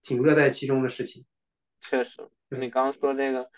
[0.00, 1.26] 挺乐在其中的事情。
[1.78, 3.50] 确实，你刚刚说这个，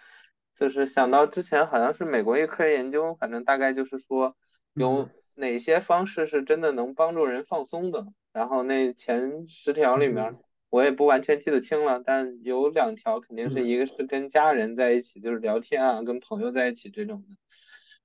[0.53, 4.37] 就是想到之前好像是美国一科学研究，反正大概就是说
[4.75, 8.05] 有哪些方式是真的能帮助人放松的。
[8.33, 10.37] 然后那前十条里面，
[10.71, 17.37] 我也不完全记得清了，但有两条肯定是一个是跟家人在一起，就是聊天啊，跟朋友在一起这种的。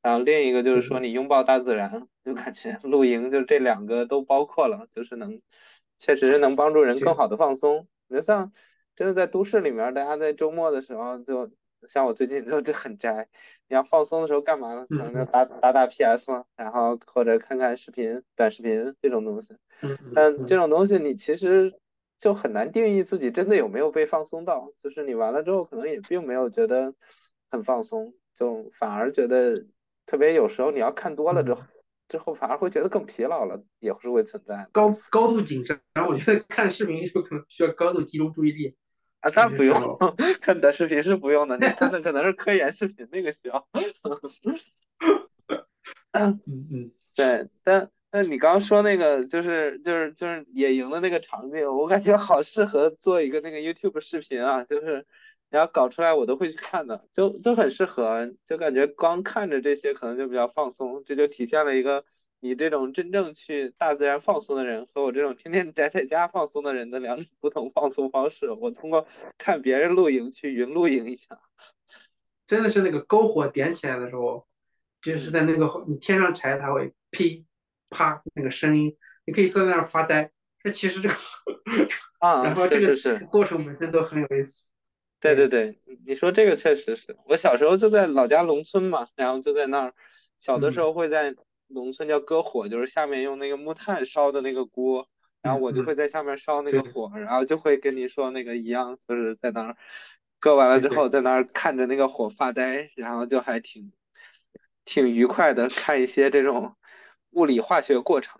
[0.01, 5.41] 然后另一个就是说，你拥抱大自然，就感觉露营就这两个都包括了，就是能，
[5.97, 7.87] 确实是能帮助人更好的放松。
[8.07, 8.51] 你像
[8.95, 11.49] 真的在都市里面，大家在周末的时候，就
[11.87, 13.27] 像我最近就就很宅，
[13.67, 14.85] 你要放松的时候干嘛呢？
[14.87, 19.55] 可能就打打打 PS，然后或者看看视频、短视频这种东西。
[20.13, 21.73] 但这种东西你其实
[22.17, 26.93] 就很难定义自己真的有没有被放松到，就是你完了之后可能也并没有觉得
[27.49, 29.65] 很放松，就反而觉得。
[30.07, 31.63] 特别有时候你要看多了之后，
[32.07, 35.75] 之后反而会觉得更疲劳了，也是会存在高高度紧张。
[35.95, 38.75] 然后我觉得看视频就可能需要高度集中注意力
[39.21, 39.97] 啊，那不用
[40.39, 43.67] 看短视频是不用的，你看的可能是科研视频那个需要。
[46.11, 55.05] 嗯嗯，对，但那你刚刚说那个就是就是就是野营的那个场景，我感觉好适合做一个那个 YouTube 视频啊，就是。
[55.51, 62.03] 你要搞出来，我都会去看的，就就很适合，就感觉光看着这些可能就比较放松，这就体现了一个
[62.39, 68.51] 你这种真正去大自然放松的人和我这种天天宅在家放松的人的两种不同放松方式。
[68.51, 71.39] 我通过看别人露营去云露营一下，
[72.47, 74.45] 真的是那个篝火点起来的时候，
[75.03, 77.45] 就是在那个你添上柴，它会劈
[77.89, 78.95] 啪那个声音，
[79.25, 80.31] 你可以坐在那儿发呆。
[80.63, 81.15] 这其实这个
[82.19, 84.65] 啊， 然后这个过程本身都很有意思。
[85.19, 89.93] 对对对，你说这个确实是我小时候就在老家农村嘛，然后就在那儿，
[90.39, 91.33] 小的时候会在
[91.67, 95.07] 农村叫篝火，就是下面用那个木炭烧的那个锅，
[95.41, 99.77] 然后我就会在下面烧那个火，然后就会跟你说那个一样，就是在那儿
[100.39, 103.91] 割完了之后，在那儿看着那个火发呆，然后就还挺
[104.83, 106.75] 挺愉快的，看一些这种
[107.35, 108.37] 物理化学过程。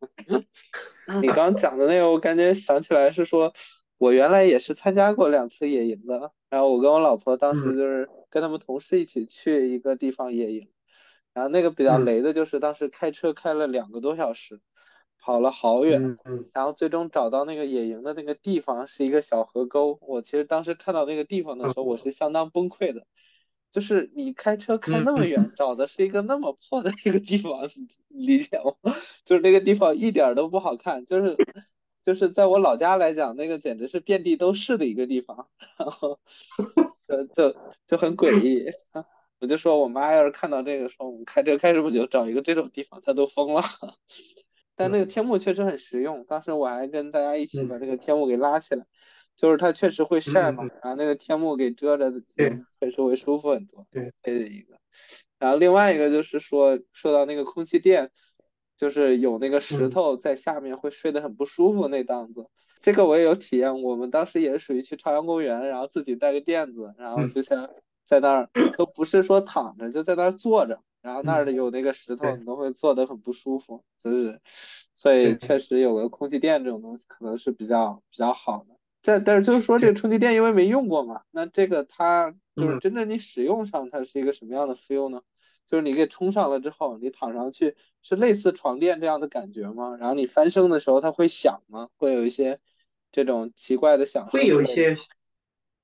[1.20, 3.52] 你刚讲的那个，我感觉想起来是说。
[4.00, 10.70] 我原来也是参加过两次野营的，然后我跟我老婆当时就是跟他们同事一起去一个地方野营，
[11.34, 14.58] 然后那个比较雷的就是当时开车开了两个多小时，
[15.18, 16.16] 跑了好远，
[16.54, 19.98] 然后最终找到那个野营的那个地方是一个小河沟。
[20.00, 23.06] 我其实当时看到那个地方的时候，我是相当崩溃的。
[23.70, 27.68] 就是你开车开那么远，找的是一个那么破的一个地方，
[28.08, 28.92] 你理解吗？
[29.24, 31.36] 就是那个地方一点都不好看，就是
[32.02, 36.18] 就是在我老家来讲，那个简直是遍地都是的一个地方，然后
[37.06, 37.56] 就就
[37.86, 38.66] 就很诡异。
[39.40, 43.62] 我就说我妈要是看到这个，说我们开车开这么久找一个这种地方，她都疯了。
[44.76, 48.86] 但那个天幕确实很实用，当时我还跟大家一起把这个天幕给拉起来。
[49.40, 53.86] 就是它确实会晒嘛，然后那个天幕给遮着，对，确实会舒服很多。
[53.90, 54.76] 对，这是一个。
[55.38, 58.10] 然后另外一个就是说，说到那个空气垫，
[58.76, 62.46] 就是有那个石头在下面会睡得很不舒服那档子，
[62.82, 63.80] 这个我也有体验。
[63.80, 67.70] 我们当时也是属于去朝阳公园，然后自己带个垫子，然后就像
[68.04, 74.38] 在那儿都不是说躺着，就在那儿坐着，然后那儿的有那个石头，你都会坐得很不舒服，就是，
[74.94, 78.76] 所以确实有个空气垫这种东西可能是比较比较好的。
[79.02, 85.22] 但但是就是说，这个充气垫因为没用过嘛，那这个它就是真正你使用上它是一个什么样的 feel 呢？
[85.66, 89.96] 就是你给充上了之后，你躺上去是类似床垫这样的感觉吗？
[89.98, 91.88] 然后你翻身的时候它会响吗？
[91.96, 92.60] 会有一些
[93.10, 94.26] 这种奇怪的响？
[94.26, 94.94] 会有一些，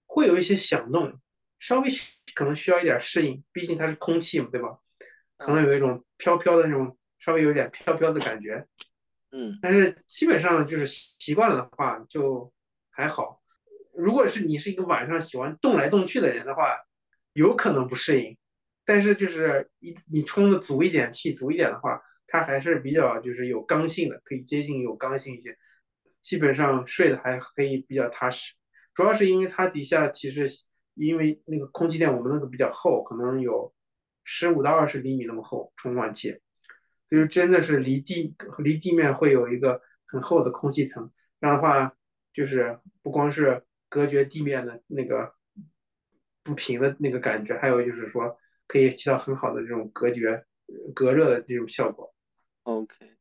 [0.05, 1.19] 会有一些响动，
[1.59, 1.89] 稍微
[2.35, 4.79] 可能需要一点适应，毕竟它是空气嘛，对吧？
[5.39, 8.67] 可能有一种飘飘的那种，稍微有点飘飘的感觉。
[9.31, 12.53] 嗯，但是基本上就是习惯了的话就。
[12.97, 13.43] 还好，
[13.95, 16.75] 如果是你是一个晚上喜欢动来动去的人的话，
[17.35, 18.39] 有可能不适应。
[18.87, 25.59] 但是就是你你充的足一点，气足一点的话，它还是比较就是有刚性的，可以接近有刚性一些。
[26.23, 28.55] 基本上睡的还可以比较踏实。
[28.95, 30.49] 主要是因为它底下其实
[30.95, 33.75] 因为那个空气垫我们那个比较厚，可能有
[34.25, 36.41] 十五到二十厘米那么厚充换气，
[37.11, 41.93] 就是真的是离地离地面会有一个很厚的空气层，这样的话。
[42.37, 45.33] 就是不光是隔绝地面的那个
[46.43, 50.45] 不平的那个感觉，还有就是说可以起到很好的这种隔绝、
[50.95, 52.15] 隔热的这种效果。
[52.65, 53.17] OK，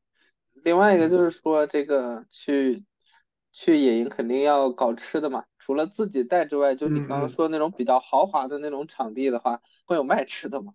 [0.56, 2.84] 另外一个就是说，这个去
[3.54, 10.74] 去野营肯定要搞吃的嘛，除了自己带之外，就你刚刚说那种比较豪华的那种场地的话，会有卖吃的吗？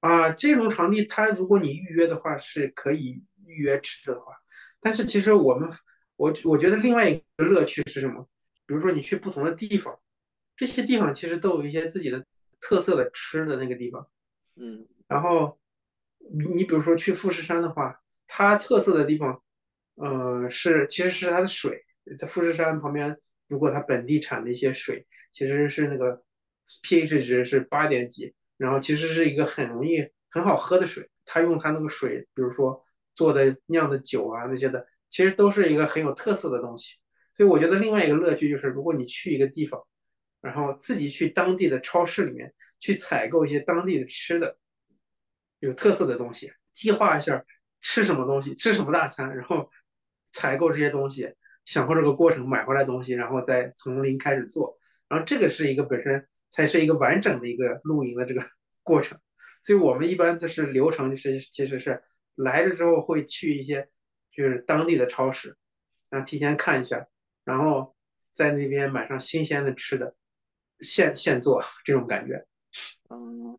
[0.00, 4.34] 啊，这种场地它如果你预约的话是可以预约吃的话，
[4.82, 5.70] 但是其实我们。
[6.18, 8.28] 我我觉得另外一个乐趣是什么？
[8.66, 9.96] 比如说你去不同的地方，
[10.56, 12.26] 这些地方其实都有一些自己的
[12.60, 14.04] 特色的吃的那个地方，
[14.56, 15.58] 嗯，然后
[16.52, 19.40] 你比如说去富士山的话，它特色的地方，
[19.94, 21.84] 呃，是其实是它的水，
[22.18, 26.20] 在富士山旁边，如果它本地产的一些水，其实是那个
[26.82, 34.84] pH 值是八点几，然后其实是一个很容易很好喝的水，它用它那个水，比如说做的酿的酒啊那些的。
[35.10, 36.96] 其实都是一个很有特色的东西，
[37.36, 39.82] 所以我觉得另外一个乐趣就是，如果你去一个地方，
[40.40, 44.58] 然后自己去当地的超市里面去采购一些当地的吃的，
[45.60, 47.42] 有特色的东西，计划一下
[47.80, 49.70] 吃什么东西，吃什么大餐，然后
[50.32, 51.32] 采购这些东西，
[51.64, 58.44] 享受这个过程，买回来东西，然后再从零开始做，然后这个是一个本身才是一个完整的一个露营的这个
[58.84, 59.18] 过程。
[59.62, 62.02] 所以我们一般就是流程就是其实是
[62.34, 63.88] 来了之后会去一些。
[64.38, 65.56] 就是当地的超市，
[66.10, 67.08] 然后提前看一下，
[67.42, 67.92] 然后
[68.30, 70.14] 在那边买上新鲜的吃的，
[70.78, 72.46] 现现做这种感觉。
[73.10, 73.58] 嗯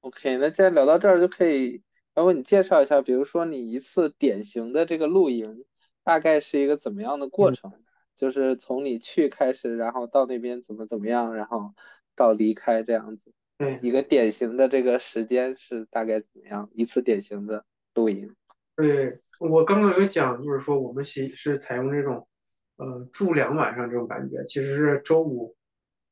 [0.00, 1.82] ，OK，那既然聊到这儿，就可以
[2.14, 5.64] 要不你介绍一下，比如说你一次典型的这个露营，
[6.04, 7.72] 大概是一个怎么样的过程？
[8.14, 11.72] 就是从你去开始，然后到那边怎么怎么样，然后
[12.14, 13.32] 到离开这样子。
[13.56, 16.68] 对，一个典型的这个时间是大概怎么样？
[16.74, 18.36] 一次典型的露营。
[18.76, 19.18] 对。
[19.48, 22.28] 我刚刚有讲，就是说我们是是采用这种，
[22.76, 25.56] 呃，住两晚上这种感觉，其实是周五，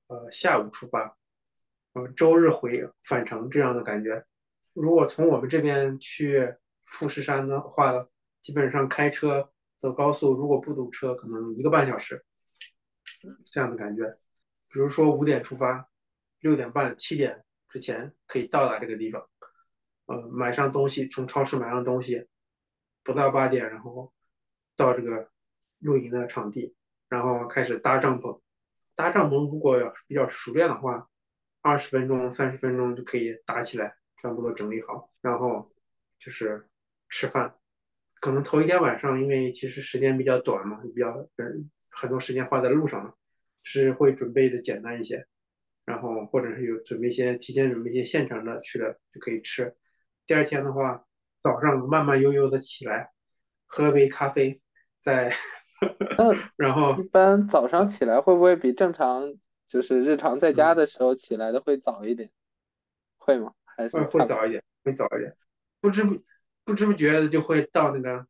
[0.09, 1.17] 呃，下午出发，
[1.93, 4.25] 呃，周日回返程这样的感觉。
[4.73, 6.53] 如果从我们这边去
[6.87, 8.05] 富士山的话，
[8.43, 9.49] 基本上开车
[9.81, 12.25] 走高速，如果不堵车，可能一个半小时，
[13.45, 14.05] 这样的感觉。
[14.73, 15.89] 比如说五点出发，
[16.41, 19.25] 六点半、七点之前可以到达这个地方，
[20.07, 22.27] 呃，买上东西，从超市买上东西。
[23.03, 24.13] 不到八点，然后
[24.77, 25.31] 到这个
[25.79, 26.75] 露营的场地，
[27.09, 28.41] 然后开始搭帐篷。
[28.95, 31.09] 搭帐篷如果要比较熟练的话，
[31.63, 35.11] 二十分钟、三十分钟就可以搭起来，全部都整理好。
[35.23, 35.73] 然后
[36.19, 36.69] 就是
[37.09, 37.55] 吃饭，
[38.21, 43.15] 可能头一天晚上，因为其实时间比较短嘛，比较嗯很多时间花在路上了，
[43.63, 45.27] 是会准备的简单一些。
[45.87, 49.75] 然后或者是有准备一些提前准备一些现成的去了就可以吃。
[50.27, 51.05] 第二天的话。
[51.41, 53.11] 早上慢慢悠悠的起来，
[53.67, 54.61] 喝杯咖啡，
[55.01, 55.33] 再
[56.57, 59.35] 然后一般早上起来会不会比正常
[59.67, 62.31] 就是日常在家的时候起来的会早一点？
[63.19, 63.55] 会吗？
[63.65, 65.35] 还是会会早一点，会早一点，
[65.81, 66.23] 不知不
[66.65, 68.27] 不知不觉的就会到那个，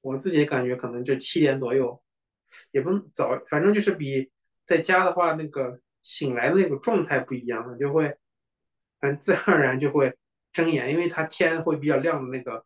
[0.00, 2.02] 我自己感觉可能就七点左右，
[2.70, 4.30] 也不能早，反正就是比
[4.64, 8.16] 在家的话那个醒来的那个状态不一样，就会
[9.00, 10.16] 很自然而然就会
[10.58, 12.64] 睁眼，因为它天会比较亮的那个，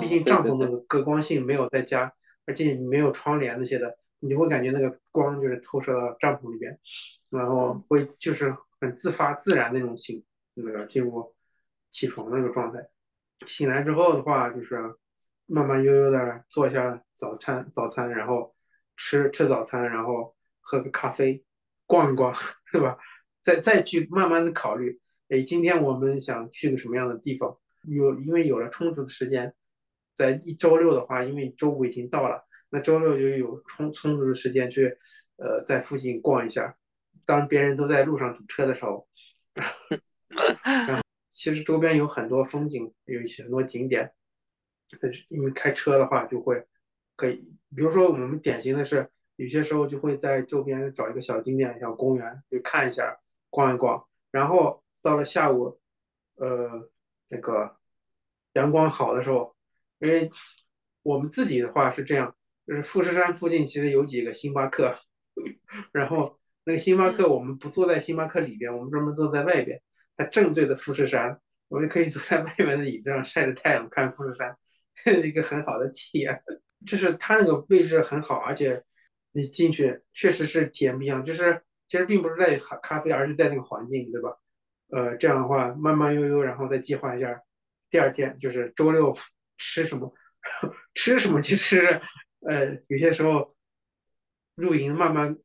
[0.00, 2.12] 毕竟帐篷那个隔光性没有在家，
[2.46, 6.78] 而且你没有窗帘那些的，你就会感觉那个光就是透射到帐篷里边，
[7.30, 10.24] 然后会就是很自发自然那种醒。
[10.54, 11.34] 那个进入
[11.88, 12.86] 起床那个状态，
[13.46, 14.94] 醒来之后的话，就是
[15.46, 18.54] 慢慢悠悠的做一下早餐，早餐，然后
[18.94, 21.42] 吃吃早餐，然后喝个咖啡，
[21.86, 22.34] 逛一逛，
[22.70, 22.98] 对吧？
[23.40, 25.00] 再再去慢慢的考虑，
[25.32, 27.56] 哎，今天我们想去个什么样的地方？
[27.84, 29.54] 有因为有了充足的时间，
[30.14, 34.94] 在一周六的话，因为周五已经到了，那周六就有充充足的时间去，
[35.38, 36.76] 呃，在附近逛一下。
[37.24, 39.08] 当别人都在路上堵车的时候。
[40.64, 44.12] 然后其实周边有很多风景，有一些很多景点。
[45.00, 46.62] 但是因为开车的话，就会
[47.16, 47.36] 可以，
[47.74, 53.18] 比如说我们典型的是，有些时候就会在周边找一个小景点，小公园，就看一下，
[53.48, 54.06] 逛一逛。
[54.30, 55.78] 然后到了下午，
[56.36, 56.88] 呃，
[57.28, 57.76] 那个
[58.54, 59.54] 阳光好的时候，
[59.98, 60.30] 因为
[61.02, 62.34] 我们自己的话是这样，
[62.66, 64.96] 就是富士山附近其实有几个星巴克，
[65.92, 69.82] 然后那个星巴克我们不坐在星巴克里边，我们专门坐在外边。
[70.16, 74.56] 它正对着富士山，我们可以坐在外面的椅子上晒着太阳看富士山，
[74.94, 76.42] 是一个很好的体验。
[76.86, 78.84] 就是它那个位置很好，而且
[79.32, 81.24] 你进去确实是体验不一样。
[81.24, 84.36] 就是其实并不是在咖啡，而是在那个环境，对吧？
[84.92, 87.42] 呃，这样的话慢慢悠悠，然后再计划一下
[87.90, 89.12] 第二天就是周六
[89.58, 90.14] 吃什么，
[90.94, 91.40] 吃什么。
[91.40, 92.00] 其实
[92.48, 93.56] 呃有些时候
[94.54, 95.36] 露营慢慢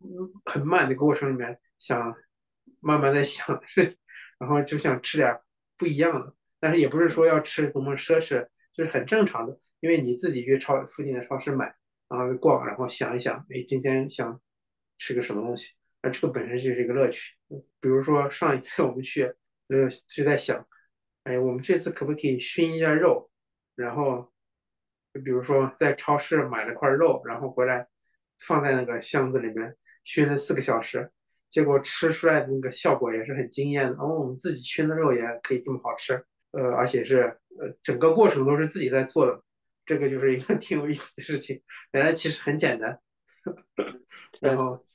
[0.45, 2.15] 很慢的过程里面，想
[2.79, 3.97] 慢慢在想是。
[4.39, 5.35] 然后就想吃点
[5.77, 9.59] 不一样的，但是也不是说要吃多么奢侈，就是很正常的。
[9.79, 11.73] 因为你自己去超附近的超市买，
[12.07, 14.39] 然后逛，然后想一想，哎，今天想
[14.99, 15.73] 吃个什么东西，
[16.07, 17.35] 那这个本身就是一个乐趣。
[17.81, 19.23] 比如说上一次我们去，
[19.67, 20.65] 呃，就在想，
[21.23, 23.29] 哎，我们这次可不可以熏一下肉？
[23.75, 24.31] 然后，
[25.13, 27.85] 就比如说在超市买了块肉，然后回来
[28.39, 31.11] 放在那个箱子里面熏了四个小时。
[31.49, 39.41] 结果吃出来的那个效果也是很惊艳的，然后我们自己熏的肉也可以这么好吃，呃，而且是呃整个过程都是自己在做的，
[39.85, 41.61] 这个就是一个 挺有意思的事情。
[41.91, 42.99] 原来其实很简单，
[44.41, 44.85] 然后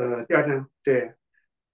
[0.00, 1.12] 呃第二天对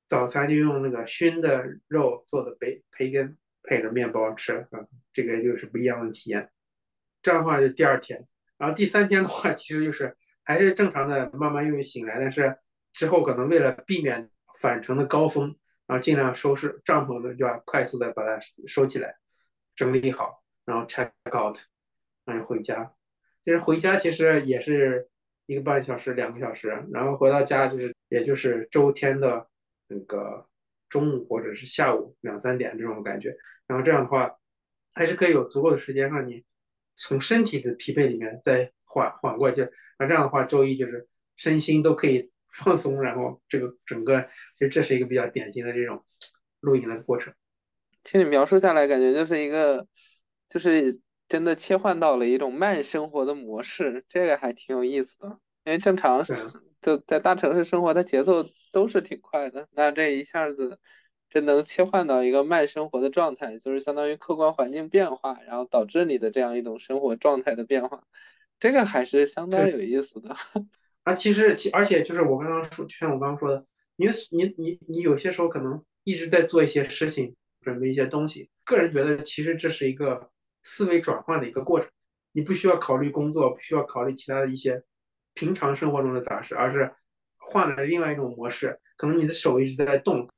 [0.09, 4.81] 早餐就用那个熏的肉做的培培根配着面包吃，啊，
[5.13, 6.51] 这个就是不一样的体验。
[7.23, 8.27] 这样的话就第二天，
[8.59, 12.57] 然后第三天的话其实就是还是正常的慢慢又醒来，但是。
[12.95, 15.57] 之后可能为了避免返程的高峰，
[15.89, 19.17] 然后尽量收拾帐篷的就要快速的把它收起来，
[19.75, 21.59] 整理好，然后 check out，
[22.25, 22.95] 然后回家。
[23.45, 25.09] 就是回家其实也是
[25.47, 29.49] 一个半小时、两个小时，然后回到家就是也就是周天的
[29.89, 30.47] 那个
[30.89, 33.37] 中午或者是下午两三点这种感觉。
[33.67, 34.37] 然后这样的话，
[34.93, 36.45] 还是可以有足够的时间让你
[36.97, 39.69] 从身体的疲惫里面再缓缓过去。
[39.99, 42.31] 那这样的话，周一就是身心都可以。
[42.55, 46.05] 放松，然后这个整个其实这是一个比较典型的这种
[46.61, 47.35] 露营的过程。
[48.05, 49.89] 听你描述下来，感觉就是一个，
[50.49, 55.41] 就是真的切换到了一种慢生活的模式，这个还挺有意思的。
[55.65, 56.25] 因为正常
[56.85, 60.79] 就在大城市生活，它节奏都是挺快的，那这一下子
[61.31, 68.05] 真能切换到一个慢生活的状态，就是相当于客观环境变化，然后导致你的这样一种生活状态的变化，
[68.59, 70.37] 这个还是相当有意思的。
[71.05, 73.65] 啊，其实，其而且就是我刚刚说，就像我刚刚说的，
[73.97, 78.51] 你你你你有些时候可能一直在做一些事情，准备一些东西。
[78.63, 80.31] 个人觉得，其实这是一个
[80.63, 81.89] 思维转换的一个过程。
[82.33, 84.83] 你不需要考虑工作，不需要考虑其他的一些
[85.35, 86.91] 平常生活中的杂事，而是
[87.37, 88.79] 换了另外一种模式。
[88.97, 90.29] 可能你的手一直在动。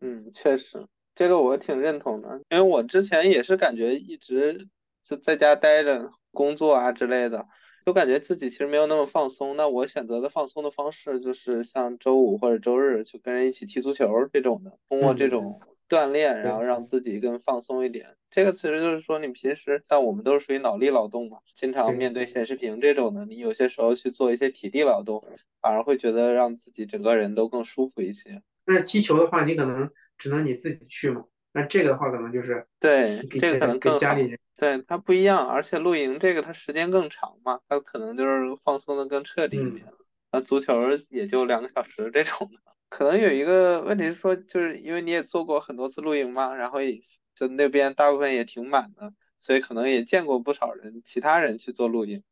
[0.00, 4.68] 嗯，确实，这个我挺认同的，因为我之前也是感觉一直
[5.02, 7.46] 就在家待着工作啊之类的。
[7.86, 18.16] 就感觉自己其实没有那么放松，那我选择的放松的方式就是像周五或者周日去跟人一起踢足球这种的，通过这种锻炼，然后让自己更放松一点。
[18.30, 25.24] 这个其实就是说，你平时像我们都是属于脑力劳动嘛，经常面对显示屏这种的，你有些时候去做一些体力劳动，
[25.60, 28.40] 反而会觉得让自己整个人都更舒服一些。
[28.64, 39.86] 但是踢球的话，你可能只能你自己去嘛，那这个的话可能就是对，这个可能更给家里人，对，它不一样，而且露营这个它时间更长嘛，它可能就是放松的更彻底一嗯点。
[40.30, 40.72] 啊，足球
[41.08, 47.00] 也就两个小时这种的，可能有一个问题是说，就是因为你也做过很多次露营嘛，然后也
[47.40, 52.22] 就那边大部分也挺满的，所以可能也见过不少人，其他人去做露营，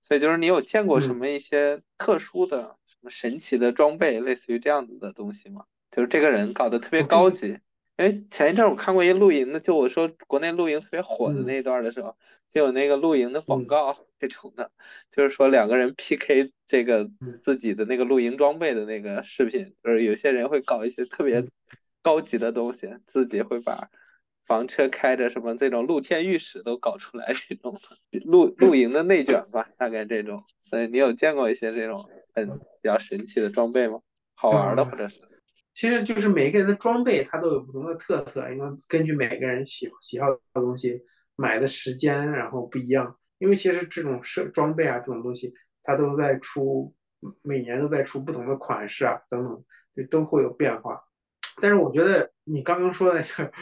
[0.00, 1.16] 所以就是你有见过什嗯。
[1.16, 5.64] 么一些特殊的、什么神奇的装备，类似于这样子的东西吗？
[5.92, 7.60] 就是这个人搞得特别高级。
[7.98, 11.44] 因为前一阵儿我看过一露营的，就我说国内露营特别火的嗯。
[11.44, 12.16] 那一段儿的时候，
[12.50, 13.66] 就有那个露营的广嗯。
[13.66, 14.70] 告这种的，
[15.10, 17.38] 就是说两个人 PK 这个嗯。
[17.40, 21.48] 自己的那个露营装备的那个视频，就是有些人会搞一些特别嗯。
[22.02, 23.88] 高级的东西，自己会把
[24.46, 27.78] 房车开着什么这种露天浴室都搞出来这种
[28.24, 30.44] 露露营的内卷吧，大概这种。
[30.58, 34.00] 所以你有见过一些这种很比较神奇的装备吗？
[34.34, 35.20] 好玩的或者是？
[35.72, 41.02] 其实就是每个人的装备它都有不同的特色，因为根据每个人喜喜好的东西
[41.36, 46.94] 买的时间然后不一样，因为其实这种设装备啊这种东西它都在出，
[47.42, 51.02] 每年都在出不同的款式啊等等，就都会有变化。
[51.60, 53.52] 但是我觉得你刚刚说的那个，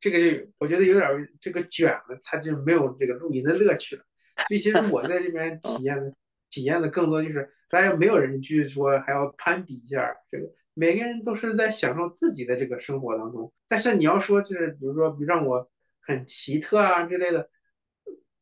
[0.00, 4.04] 这个就我觉得有点儿这个卷了，它就没有这个露营的乐趣了。
[4.46, 6.12] 所以其实我在这边体验的
[6.50, 13.52] 体验的更多就是大家没有人去说还要攀比一下这个，每个人都是在享受自己的这个生活当中。
[13.66, 17.50] 但是你要说就是比如说让我很奇特啊之类的，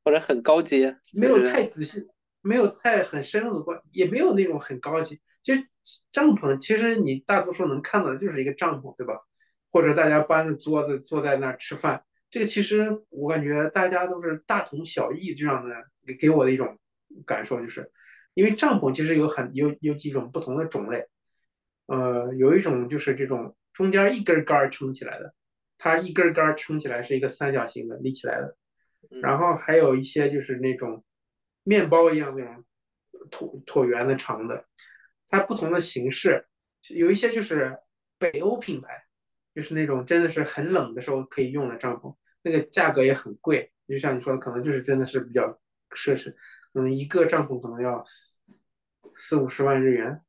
[0.04, 2.06] 或者很高级，没有太仔细，
[2.42, 5.20] 没有太很深入的关，也没有那种很高级。
[5.42, 5.66] 其实
[6.12, 9.14] 帐篷，其实你大多数能看到的就是一个帐篷，对吧？
[9.76, 15.74] 或者大家搬着桌子坐在那儿吃饭，这个其实我感觉大家都是大同小异这样的，
[16.06, 16.78] 给给我的一种
[17.26, 17.92] 感受就是，
[18.32, 21.06] 因为帐篷其实有很有有几种不同的种类，
[21.88, 25.34] 呃，有一种就是这种中间一根杆儿撑起来的，
[25.76, 28.56] 它一根杆儿撑起来是一个三角形的立起来的。
[29.10, 31.04] 嗯然后还有一些就是那种
[31.64, 32.64] 面包一样那种
[33.30, 34.64] 椭椭圆的长的，
[35.28, 36.46] 它不同的形式，
[36.88, 37.78] 有一些就是
[38.18, 39.04] 北欧品牌，
[39.56, 45.48] 就是那种真的是很冷的时候可以用的帐篷，那个价格也很贵，就像你说的，可能就是真的是比较
[45.92, 46.30] 奢侈，
[46.74, 48.36] 可能，一个帐篷可能要四
[49.14, 50.20] 四五十万日元，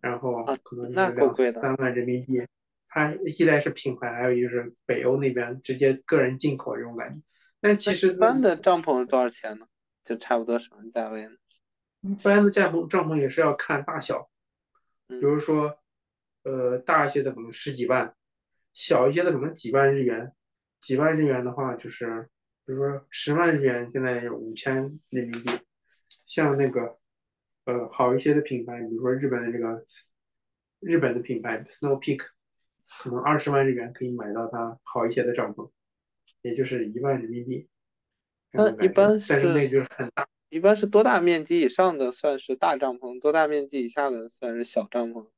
[0.00, 2.42] 然后啊可能就那是两三万人民币。
[2.88, 7.20] 它一来是品牌，还有一个就是北欧那边直接个人进口这种感觉。
[7.60, 9.66] 但其实一般的帐篷多少钱呢？
[10.04, 11.32] 就差不多什么价位呢？
[12.02, 14.30] 一般的帐篷帐篷也是要看大小，
[15.08, 15.76] 比嗯如说，
[16.44, 18.14] 呃，大一些的可能十几万，
[18.74, 20.30] 小一些的可能几万日元。
[20.80, 22.28] 几万日元的话，就是
[22.66, 24.76] 比如说十万日元，现在有五千
[25.08, 25.50] 人民币。
[26.26, 26.98] 像那个，
[27.64, 29.82] 呃，好一些的品牌，比如说日本的这个
[30.80, 32.20] 日本的品牌 Snow Peak，
[33.02, 35.70] 可能二十万日元可以买到它好一些的帐篷，
[36.42, 37.68] 也就是一万人民币。
[38.52, 40.28] 这那一般是但是那就是很大。
[40.50, 45.28] 一般是多大面积以上的算是大帐篷，多大面积以下的算是小帐篷？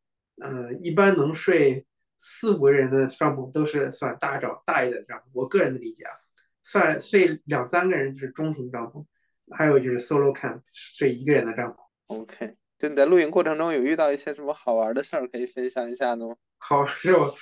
[0.43, 1.87] 嗯，一般能睡
[2.19, 6.12] 四五个人的帐篷都是算大帐大一点的帐篷，我个人的理解啊，
[6.62, 9.05] 算睡两三个人就是中型帐篷，
[9.55, 11.77] 还有就是 solo camp 睡一个人的帐篷。
[12.07, 16.37] OK，就你在露营过程中有遇到一些什么好玩的事儿可以分享一下的吗？
[16.59, 17.35] 好，是我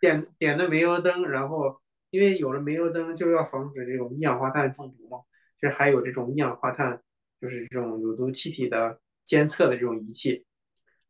[0.00, 1.80] 点点的煤油灯，然后
[2.10, 5.18] 因为有了煤油灯就要防止这种一氧化碳中毒嘛，
[5.60, 7.02] 就是还有这种一氧化碳
[7.40, 10.46] 就是这种有毒气体的监测的这种仪器，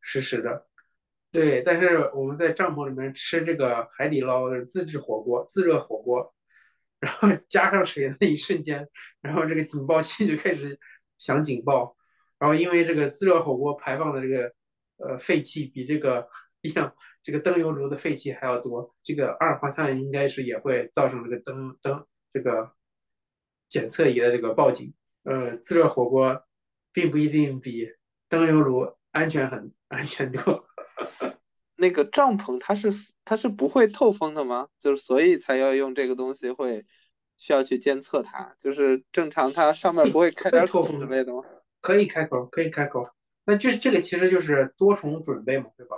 [0.01, 0.67] 实时的。
[1.33, 6.31] 对，但是我们在帐篷里面吃这个海底捞的自制火锅、自热火锅，
[6.99, 8.87] 然后 加上水的那一瞬间，
[9.19, 10.79] 然后这个警报器就开始
[11.17, 11.97] 响警报，
[12.37, 14.53] 然后因为这个自热火锅排放的这个
[14.97, 16.27] 呃废气比这个
[16.61, 22.71] 一样这个灯油炉的废气还要多，这个二氧化碳应该是也会造成这个灯灯这个
[23.67, 24.93] 检测仪的这个报警。
[25.23, 26.43] 呃，自热火锅
[26.91, 27.89] 并不一定比
[28.29, 30.69] 灯油炉安全很安全多。
[31.83, 32.87] 那个帐篷它是
[33.25, 34.69] 它是不会透风的吗？
[34.79, 36.85] 就是所以才要用这个东西会
[37.35, 41.43] 需要去监测它，就是正常它上面不会开点口之类的吗？
[41.81, 43.05] 可以开口，可以开口。
[43.43, 45.97] 那就是这个其实就是多重准备嘛，对吧？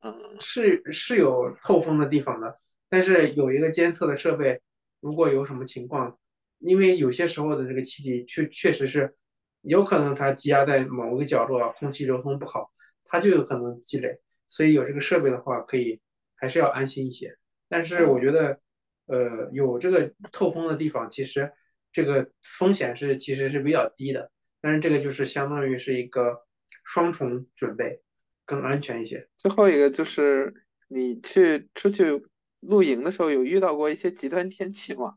[0.00, 2.58] 嗯，是是有透风的地方的，
[2.88, 4.60] 但是有一个监测的设备，
[4.98, 6.18] 如果有什么情况，
[6.58, 9.14] 因为有些时候的这个气体确确实是
[9.62, 12.72] 有可能它积压在某个角落，空气流通不好，
[13.04, 14.18] 它就有可能积累。
[14.54, 16.00] 所以有这个设备的话，可以
[16.36, 17.36] 还是要安心一些。
[17.68, 18.60] 但是我觉得，
[19.06, 21.50] 呃，有这个透风的地方，其实
[21.92, 24.30] 这个风险是其实是比较低的。
[24.60, 26.46] 但是这个就是相当于是一个
[26.84, 28.00] 双重准备，
[28.46, 29.28] 更安全一些。
[29.38, 30.54] 最后一个就是
[30.86, 32.24] 你去出去
[32.60, 35.16] 露营的时候有遇到过一些极端天气吗？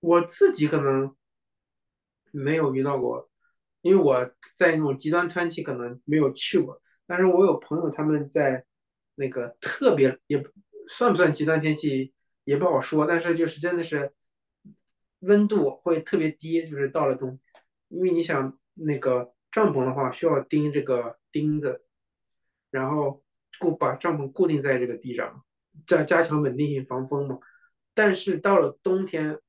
[0.00, 1.14] 我自己可能
[2.30, 3.28] 没有遇到过，
[3.82, 8.64] 因为我在那种极端天气可能没有去过，但是我有朋友他们在
[9.18, 10.42] 那个特别也
[10.86, 12.14] 算不算极端天气
[12.44, 14.12] 也不好说，但是就是真的是
[15.20, 17.38] 温度会特别低，就是到了冬，
[17.88, 21.82] 因为你想那个帐篷的话需要钉这个钉子，
[22.70, 23.22] 然后
[23.58, 25.44] 固把帐篷固定在这个地上，
[25.84, 27.38] 加加强稳定性防风嘛。
[27.94, 29.40] 但是到了冬天，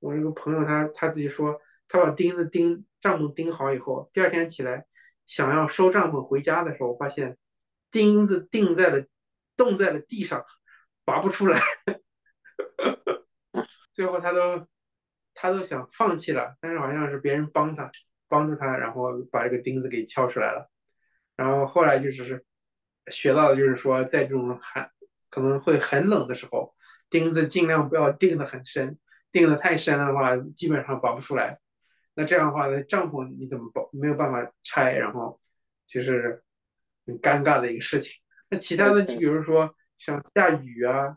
[0.00, 4.84] 我一个朋友他他自己说，他把钉子钉帐篷钉好以后，第二天起来
[5.24, 7.38] 想要收帐篷回家的时候，发现
[7.94, 9.06] 钉子钉在了
[9.56, 10.44] 冻在了地上，
[11.04, 11.60] 拔不出来。
[13.94, 14.66] 最后他都
[15.32, 17.88] 他都想放弃了，但是好像是别人帮他
[18.26, 20.68] 帮助他，然后把这个钉子给撬出来了。
[21.36, 22.44] 然后后来就是
[23.12, 24.90] 学到的就是说，在这种寒
[25.30, 26.74] 可能会很冷的时候，
[27.08, 28.98] 钉子尽量不要钉得很深，
[29.30, 31.60] 钉得太深的话，基本上拔不出来。
[32.16, 34.94] 那这样的话，那帐篷你怎么保没有办法拆？
[34.94, 35.40] 然后
[35.86, 36.42] 就是
[37.06, 38.20] 很尴尬的一个事情。
[38.50, 41.16] 那其他的，你比如说像下雨啊，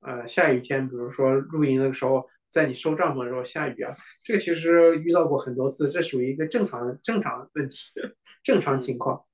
[0.00, 7.76] 呃，下雨天，比如说露营的时候，在你收帐篷的时候下雨啊，这个其实遇到过很多次，这属于一个正常正常问题，
[8.42, 9.24] 正常情况。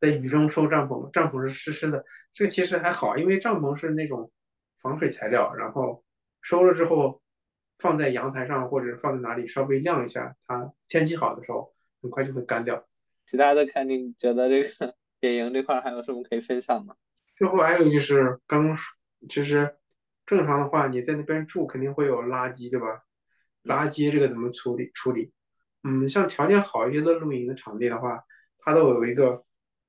[0.00, 4.32] 在雨中收帐篷，帐篷是湿湿的，这个其实还好，因为帐篷是那种
[4.80, 6.04] 防水材料，然后
[6.40, 7.22] 收了之后
[7.78, 12.84] 放在阳台上或者放在哪里稍微晾一下，它天气好的时候很快就会干掉。
[13.26, 14.94] 其他的看你觉得这个
[15.28, 16.94] 野营这块还有什么可以分享吗？
[17.36, 18.96] 最后还有就是刚刚说，
[19.28, 19.74] 其实
[20.26, 23.02] 正常的话你在那边住肯定会有垃圾，对吧？
[23.64, 25.32] 垃圾这个怎么处理处理？
[25.84, 28.22] 嗯，像条件好一些的露营的场地的话，
[28.58, 29.44] 它都有一个。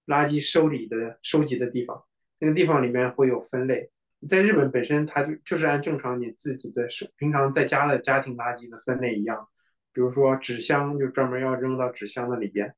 [0.06, 2.04] 垃圾收理的收集的地方，
[2.38, 3.90] 那个地方里面会有分类。
[4.28, 9.48] 在日本本身，它就就是按正常你自己的是平常在家的家庭垃圾的分类一样。
[9.94, 12.76] 比如说纸箱就专门要扔到纸箱的里边，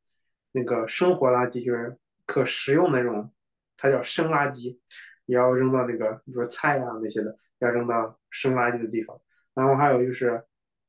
[0.51, 3.31] 那个生活垃圾就是可食用那种，
[3.77, 4.77] 它叫生垃圾，
[5.25, 9.19] 也要扔到那个比如说菜啊那些的，要扔到生垃圾的地方。
[9.53, 10.43] 然后还有就是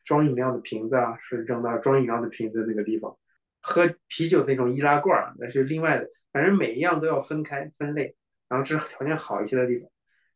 [0.04, 3.16] 装饮料的瓶子啊，是扔到装饮料的瓶子那个地方。
[3.60, 6.08] 喝啤酒那种易拉罐那是另外的。
[6.32, 8.14] 反正每一样都要分开分类，
[8.48, 9.90] 然后这是条件好一些的地方，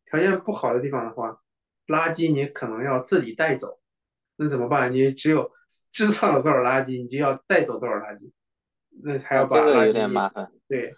[0.06, 1.38] 条件不好的地方的话，
[1.88, 3.78] 垃圾你可能要自己带走，
[4.36, 4.90] 那怎么办？
[4.90, 5.52] 你只有
[5.92, 8.30] 制造了多少垃圾，你就要带走多少垃圾，
[9.02, 10.50] 那还要把垃圾有点麻烦。
[10.68, 10.94] 对，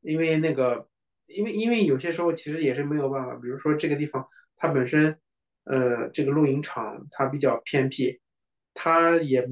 [0.00, 0.88] 因为那个，
[1.26, 4.26] 因为因为有些时候其实也是没有办法，比如说这个地方
[4.56, 5.18] 它本身，
[5.64, 8.20] 呃，这个露营场它比较偏僻，
[8.74, 9.48] 它也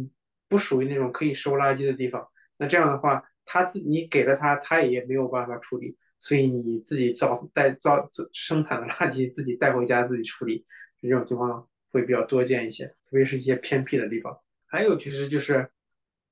[0.49, 3.25] 不属于那种可以收垃圾的地方，那这样的话。
[3.49, 10.67] 他自你给了他，他也没有办法处理，所以你自己造带造生产的垃圾自己带回家自己处理，
[11.01, 14.37] 这种情况会比较多见一些，特别是一些偏僻的地方。
[14.67, 15.71] 还有其实就是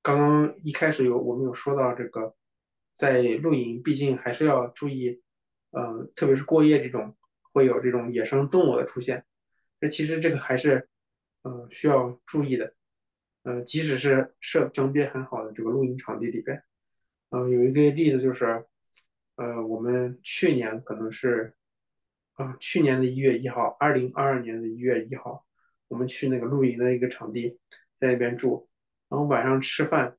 [0.05, 2.34] 刚刚一开始有我们有说到这个，
[2.94, 5.22] 在露营毕竟还是要注意，
[5.70, 7.16] 呃，特别是过夜这种
[7.55, 9.24] 会有这种野生动物的出现，
[9.80, 10.86] 这其实这个还是
[11.40, 12.74] 呃需要注意的，
[13.44, 16.62] 呃，即使是设整编很好的这个露营场地里边。
[17.30, 18.62] 嗯，有一个例子就是，
[19.36, 21.55] 呃，我们去年可能是，
[22.34, 25.46] 啊，去年的一月一号，二零二二年的一月一号，
[25.88, 27.59] 我们去那个露营的一个场地，
[27.98, 28.68] 在那边住，
[29.09, 30.16] 然后晚上吃饭，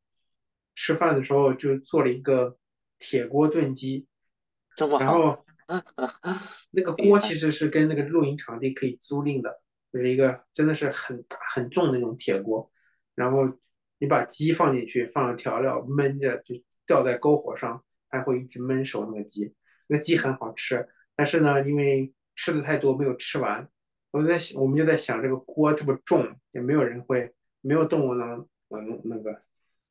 [0.75, 2.57] 吃饭的时候就做了一个
[2.99, 4.07] 铁锅炖鸡，
[4.99, 5.43] 然后
[6.71, 9.61] 那个锅其实是跟那个露营场地可以租赁的，
[9.91, 12.71] 就是一个真的是很大很重的那种铁锅，
[13.15, 13.45] 然后
[13.97, 16.55] 你把鸡放进去，放了调料，焖着就。
[16.87, 19.51] 吊在篝火上，还会一直焖熟那个鸡，
[19.87, 20.87] 那个鸡很好吃。
[21.15, 23.67] 但是呢，因为吃的太多没有吃完，
[24.11, 29.41] 我在想，我们就在想，这个锅这么重，也没有人会，没有动物能能那个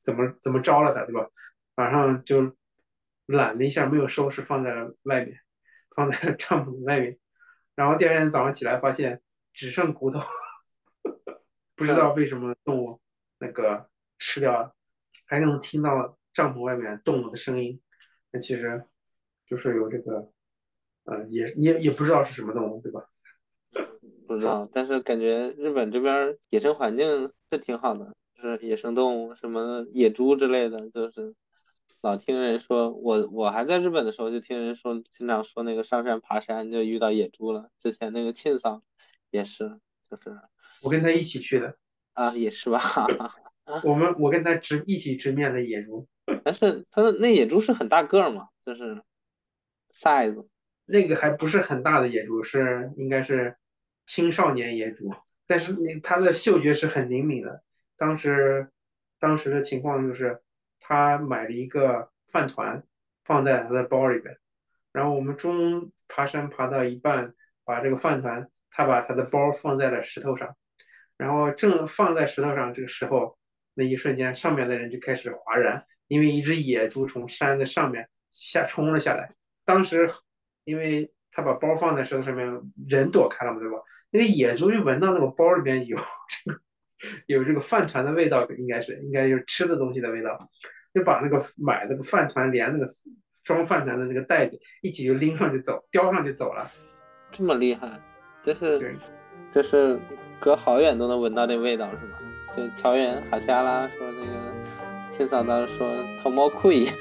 [0.00, 1.28] 怎么怎么招了它，对吧？
[1.76, 2.54] 晚上就
[3.26, 5.38] 懒了一下，没有收拾，放在了外面，
[5.94, 7.18] 放在了帐篷外面。
[7.74, 9.20] 然后第二天早上起来，发现
[9.52, 10.20] 只剩骨头，
[11.74, 13.00] 不知道为什么动物
[13.38, 14.74] 那个吃掉了，
[15.26, 16.16] 还能听到。
[16.34, 17.80] 帐篷外面动物的声音，
[18.32, 18.84] 那其实
[19.46, 20.32] 就是有这个，
[21.04, 23.08] 呃，也也也不知道是什么动物，对吧？
[24.26, 28.12] 不知道，但是感觉日本这边野生环境是挺好的，
[28.44, 31.34] 就是野生动物，什么野猪之类的，就是
[32.02, 37.70] 老听人说，我我还在日本的时候就听人说，经常说那个上山爬山就遇到野猪了。
[37.80, 38.82] 之前那个庆嫂
[39.30, 39.80] 也是，
[40.10, 40.38] 就是
[40.82, 41.74] 我跟他一起去的
[42.12, 42.78] 啊，也是吧？
[43.82, 46.06] 我们我跟他直一起直面的野猪。
[46.44, 49.02] 但是他的那野猪是很大个儿嘛，就是
[49.90, 50.46] size，
[50.84, 53.56] 那个还不是很大的野猪，是应该是
[54.04, 55.10] 青少年野猪，
[55.46, 57.63] 但是那它的嗅觉是很灵敏的。
[57.96, 58.70] 当时
[59.18, 60.40] 当时的情况就是，
[60.80, 62.82] 他买了一个饭团
[63.24, 64.36] 放在他的包里边，
[64.92, 67.34] 然后我们中爬山爬到一半，
[67.64, 70.54] 把这个饭团，他把他的包放在了石头上，
[71.16, 73.38] 然后正放在石头上这个时候，
[73.74, 79.32] 那一瞬间上面的人就开始哗然，因为一只野猪从山的上面下冲了下来。
[79.64, 80.08] 当时
[80.64, 82.46] 因为他把包放在石头上面，
[82.86, 83.78] 人躲开了嘛，对吧？
[84.10, 86.60] 那个野猪就闻到那个包里面有这个
[87.26, 90.38] 有这个饭团的味道，应该是应该就是吃的东西的味道，
[90.92, 92.86] 就把那个买那个饭团连那个
[93.42, 96.70] 装饭团的那个袋子一起就拎上就走，叼上就走了。
[97.30, 97.90] 这么厉害，
[98.44, 98.96] 就是
[99.50, 99.98] 就是
[100.40, 102.18] 隔好远都能闻到那味道是吗？
[102.56, 104.32] 就乔远好瞎啦，说那个
[105.10, 105.92] 青嫂子说
[106.22, 106.94] 头毛裤一样，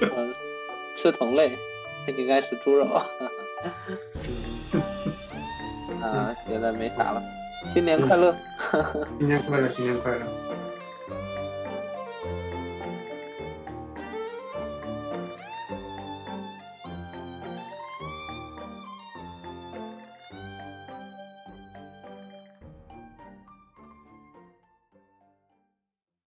[0.00, 0.08] 说
[0.96, 1.58] 吃同类，
[2.16, 2.86] 应该是猪肉。
[6.02, 7.22] 啊，觉得没啥了。
[7.66, 8.32] 新年快乐！
[8.32, 8.40] 新
[9.26, 10.26] 年快乐，新年快乐。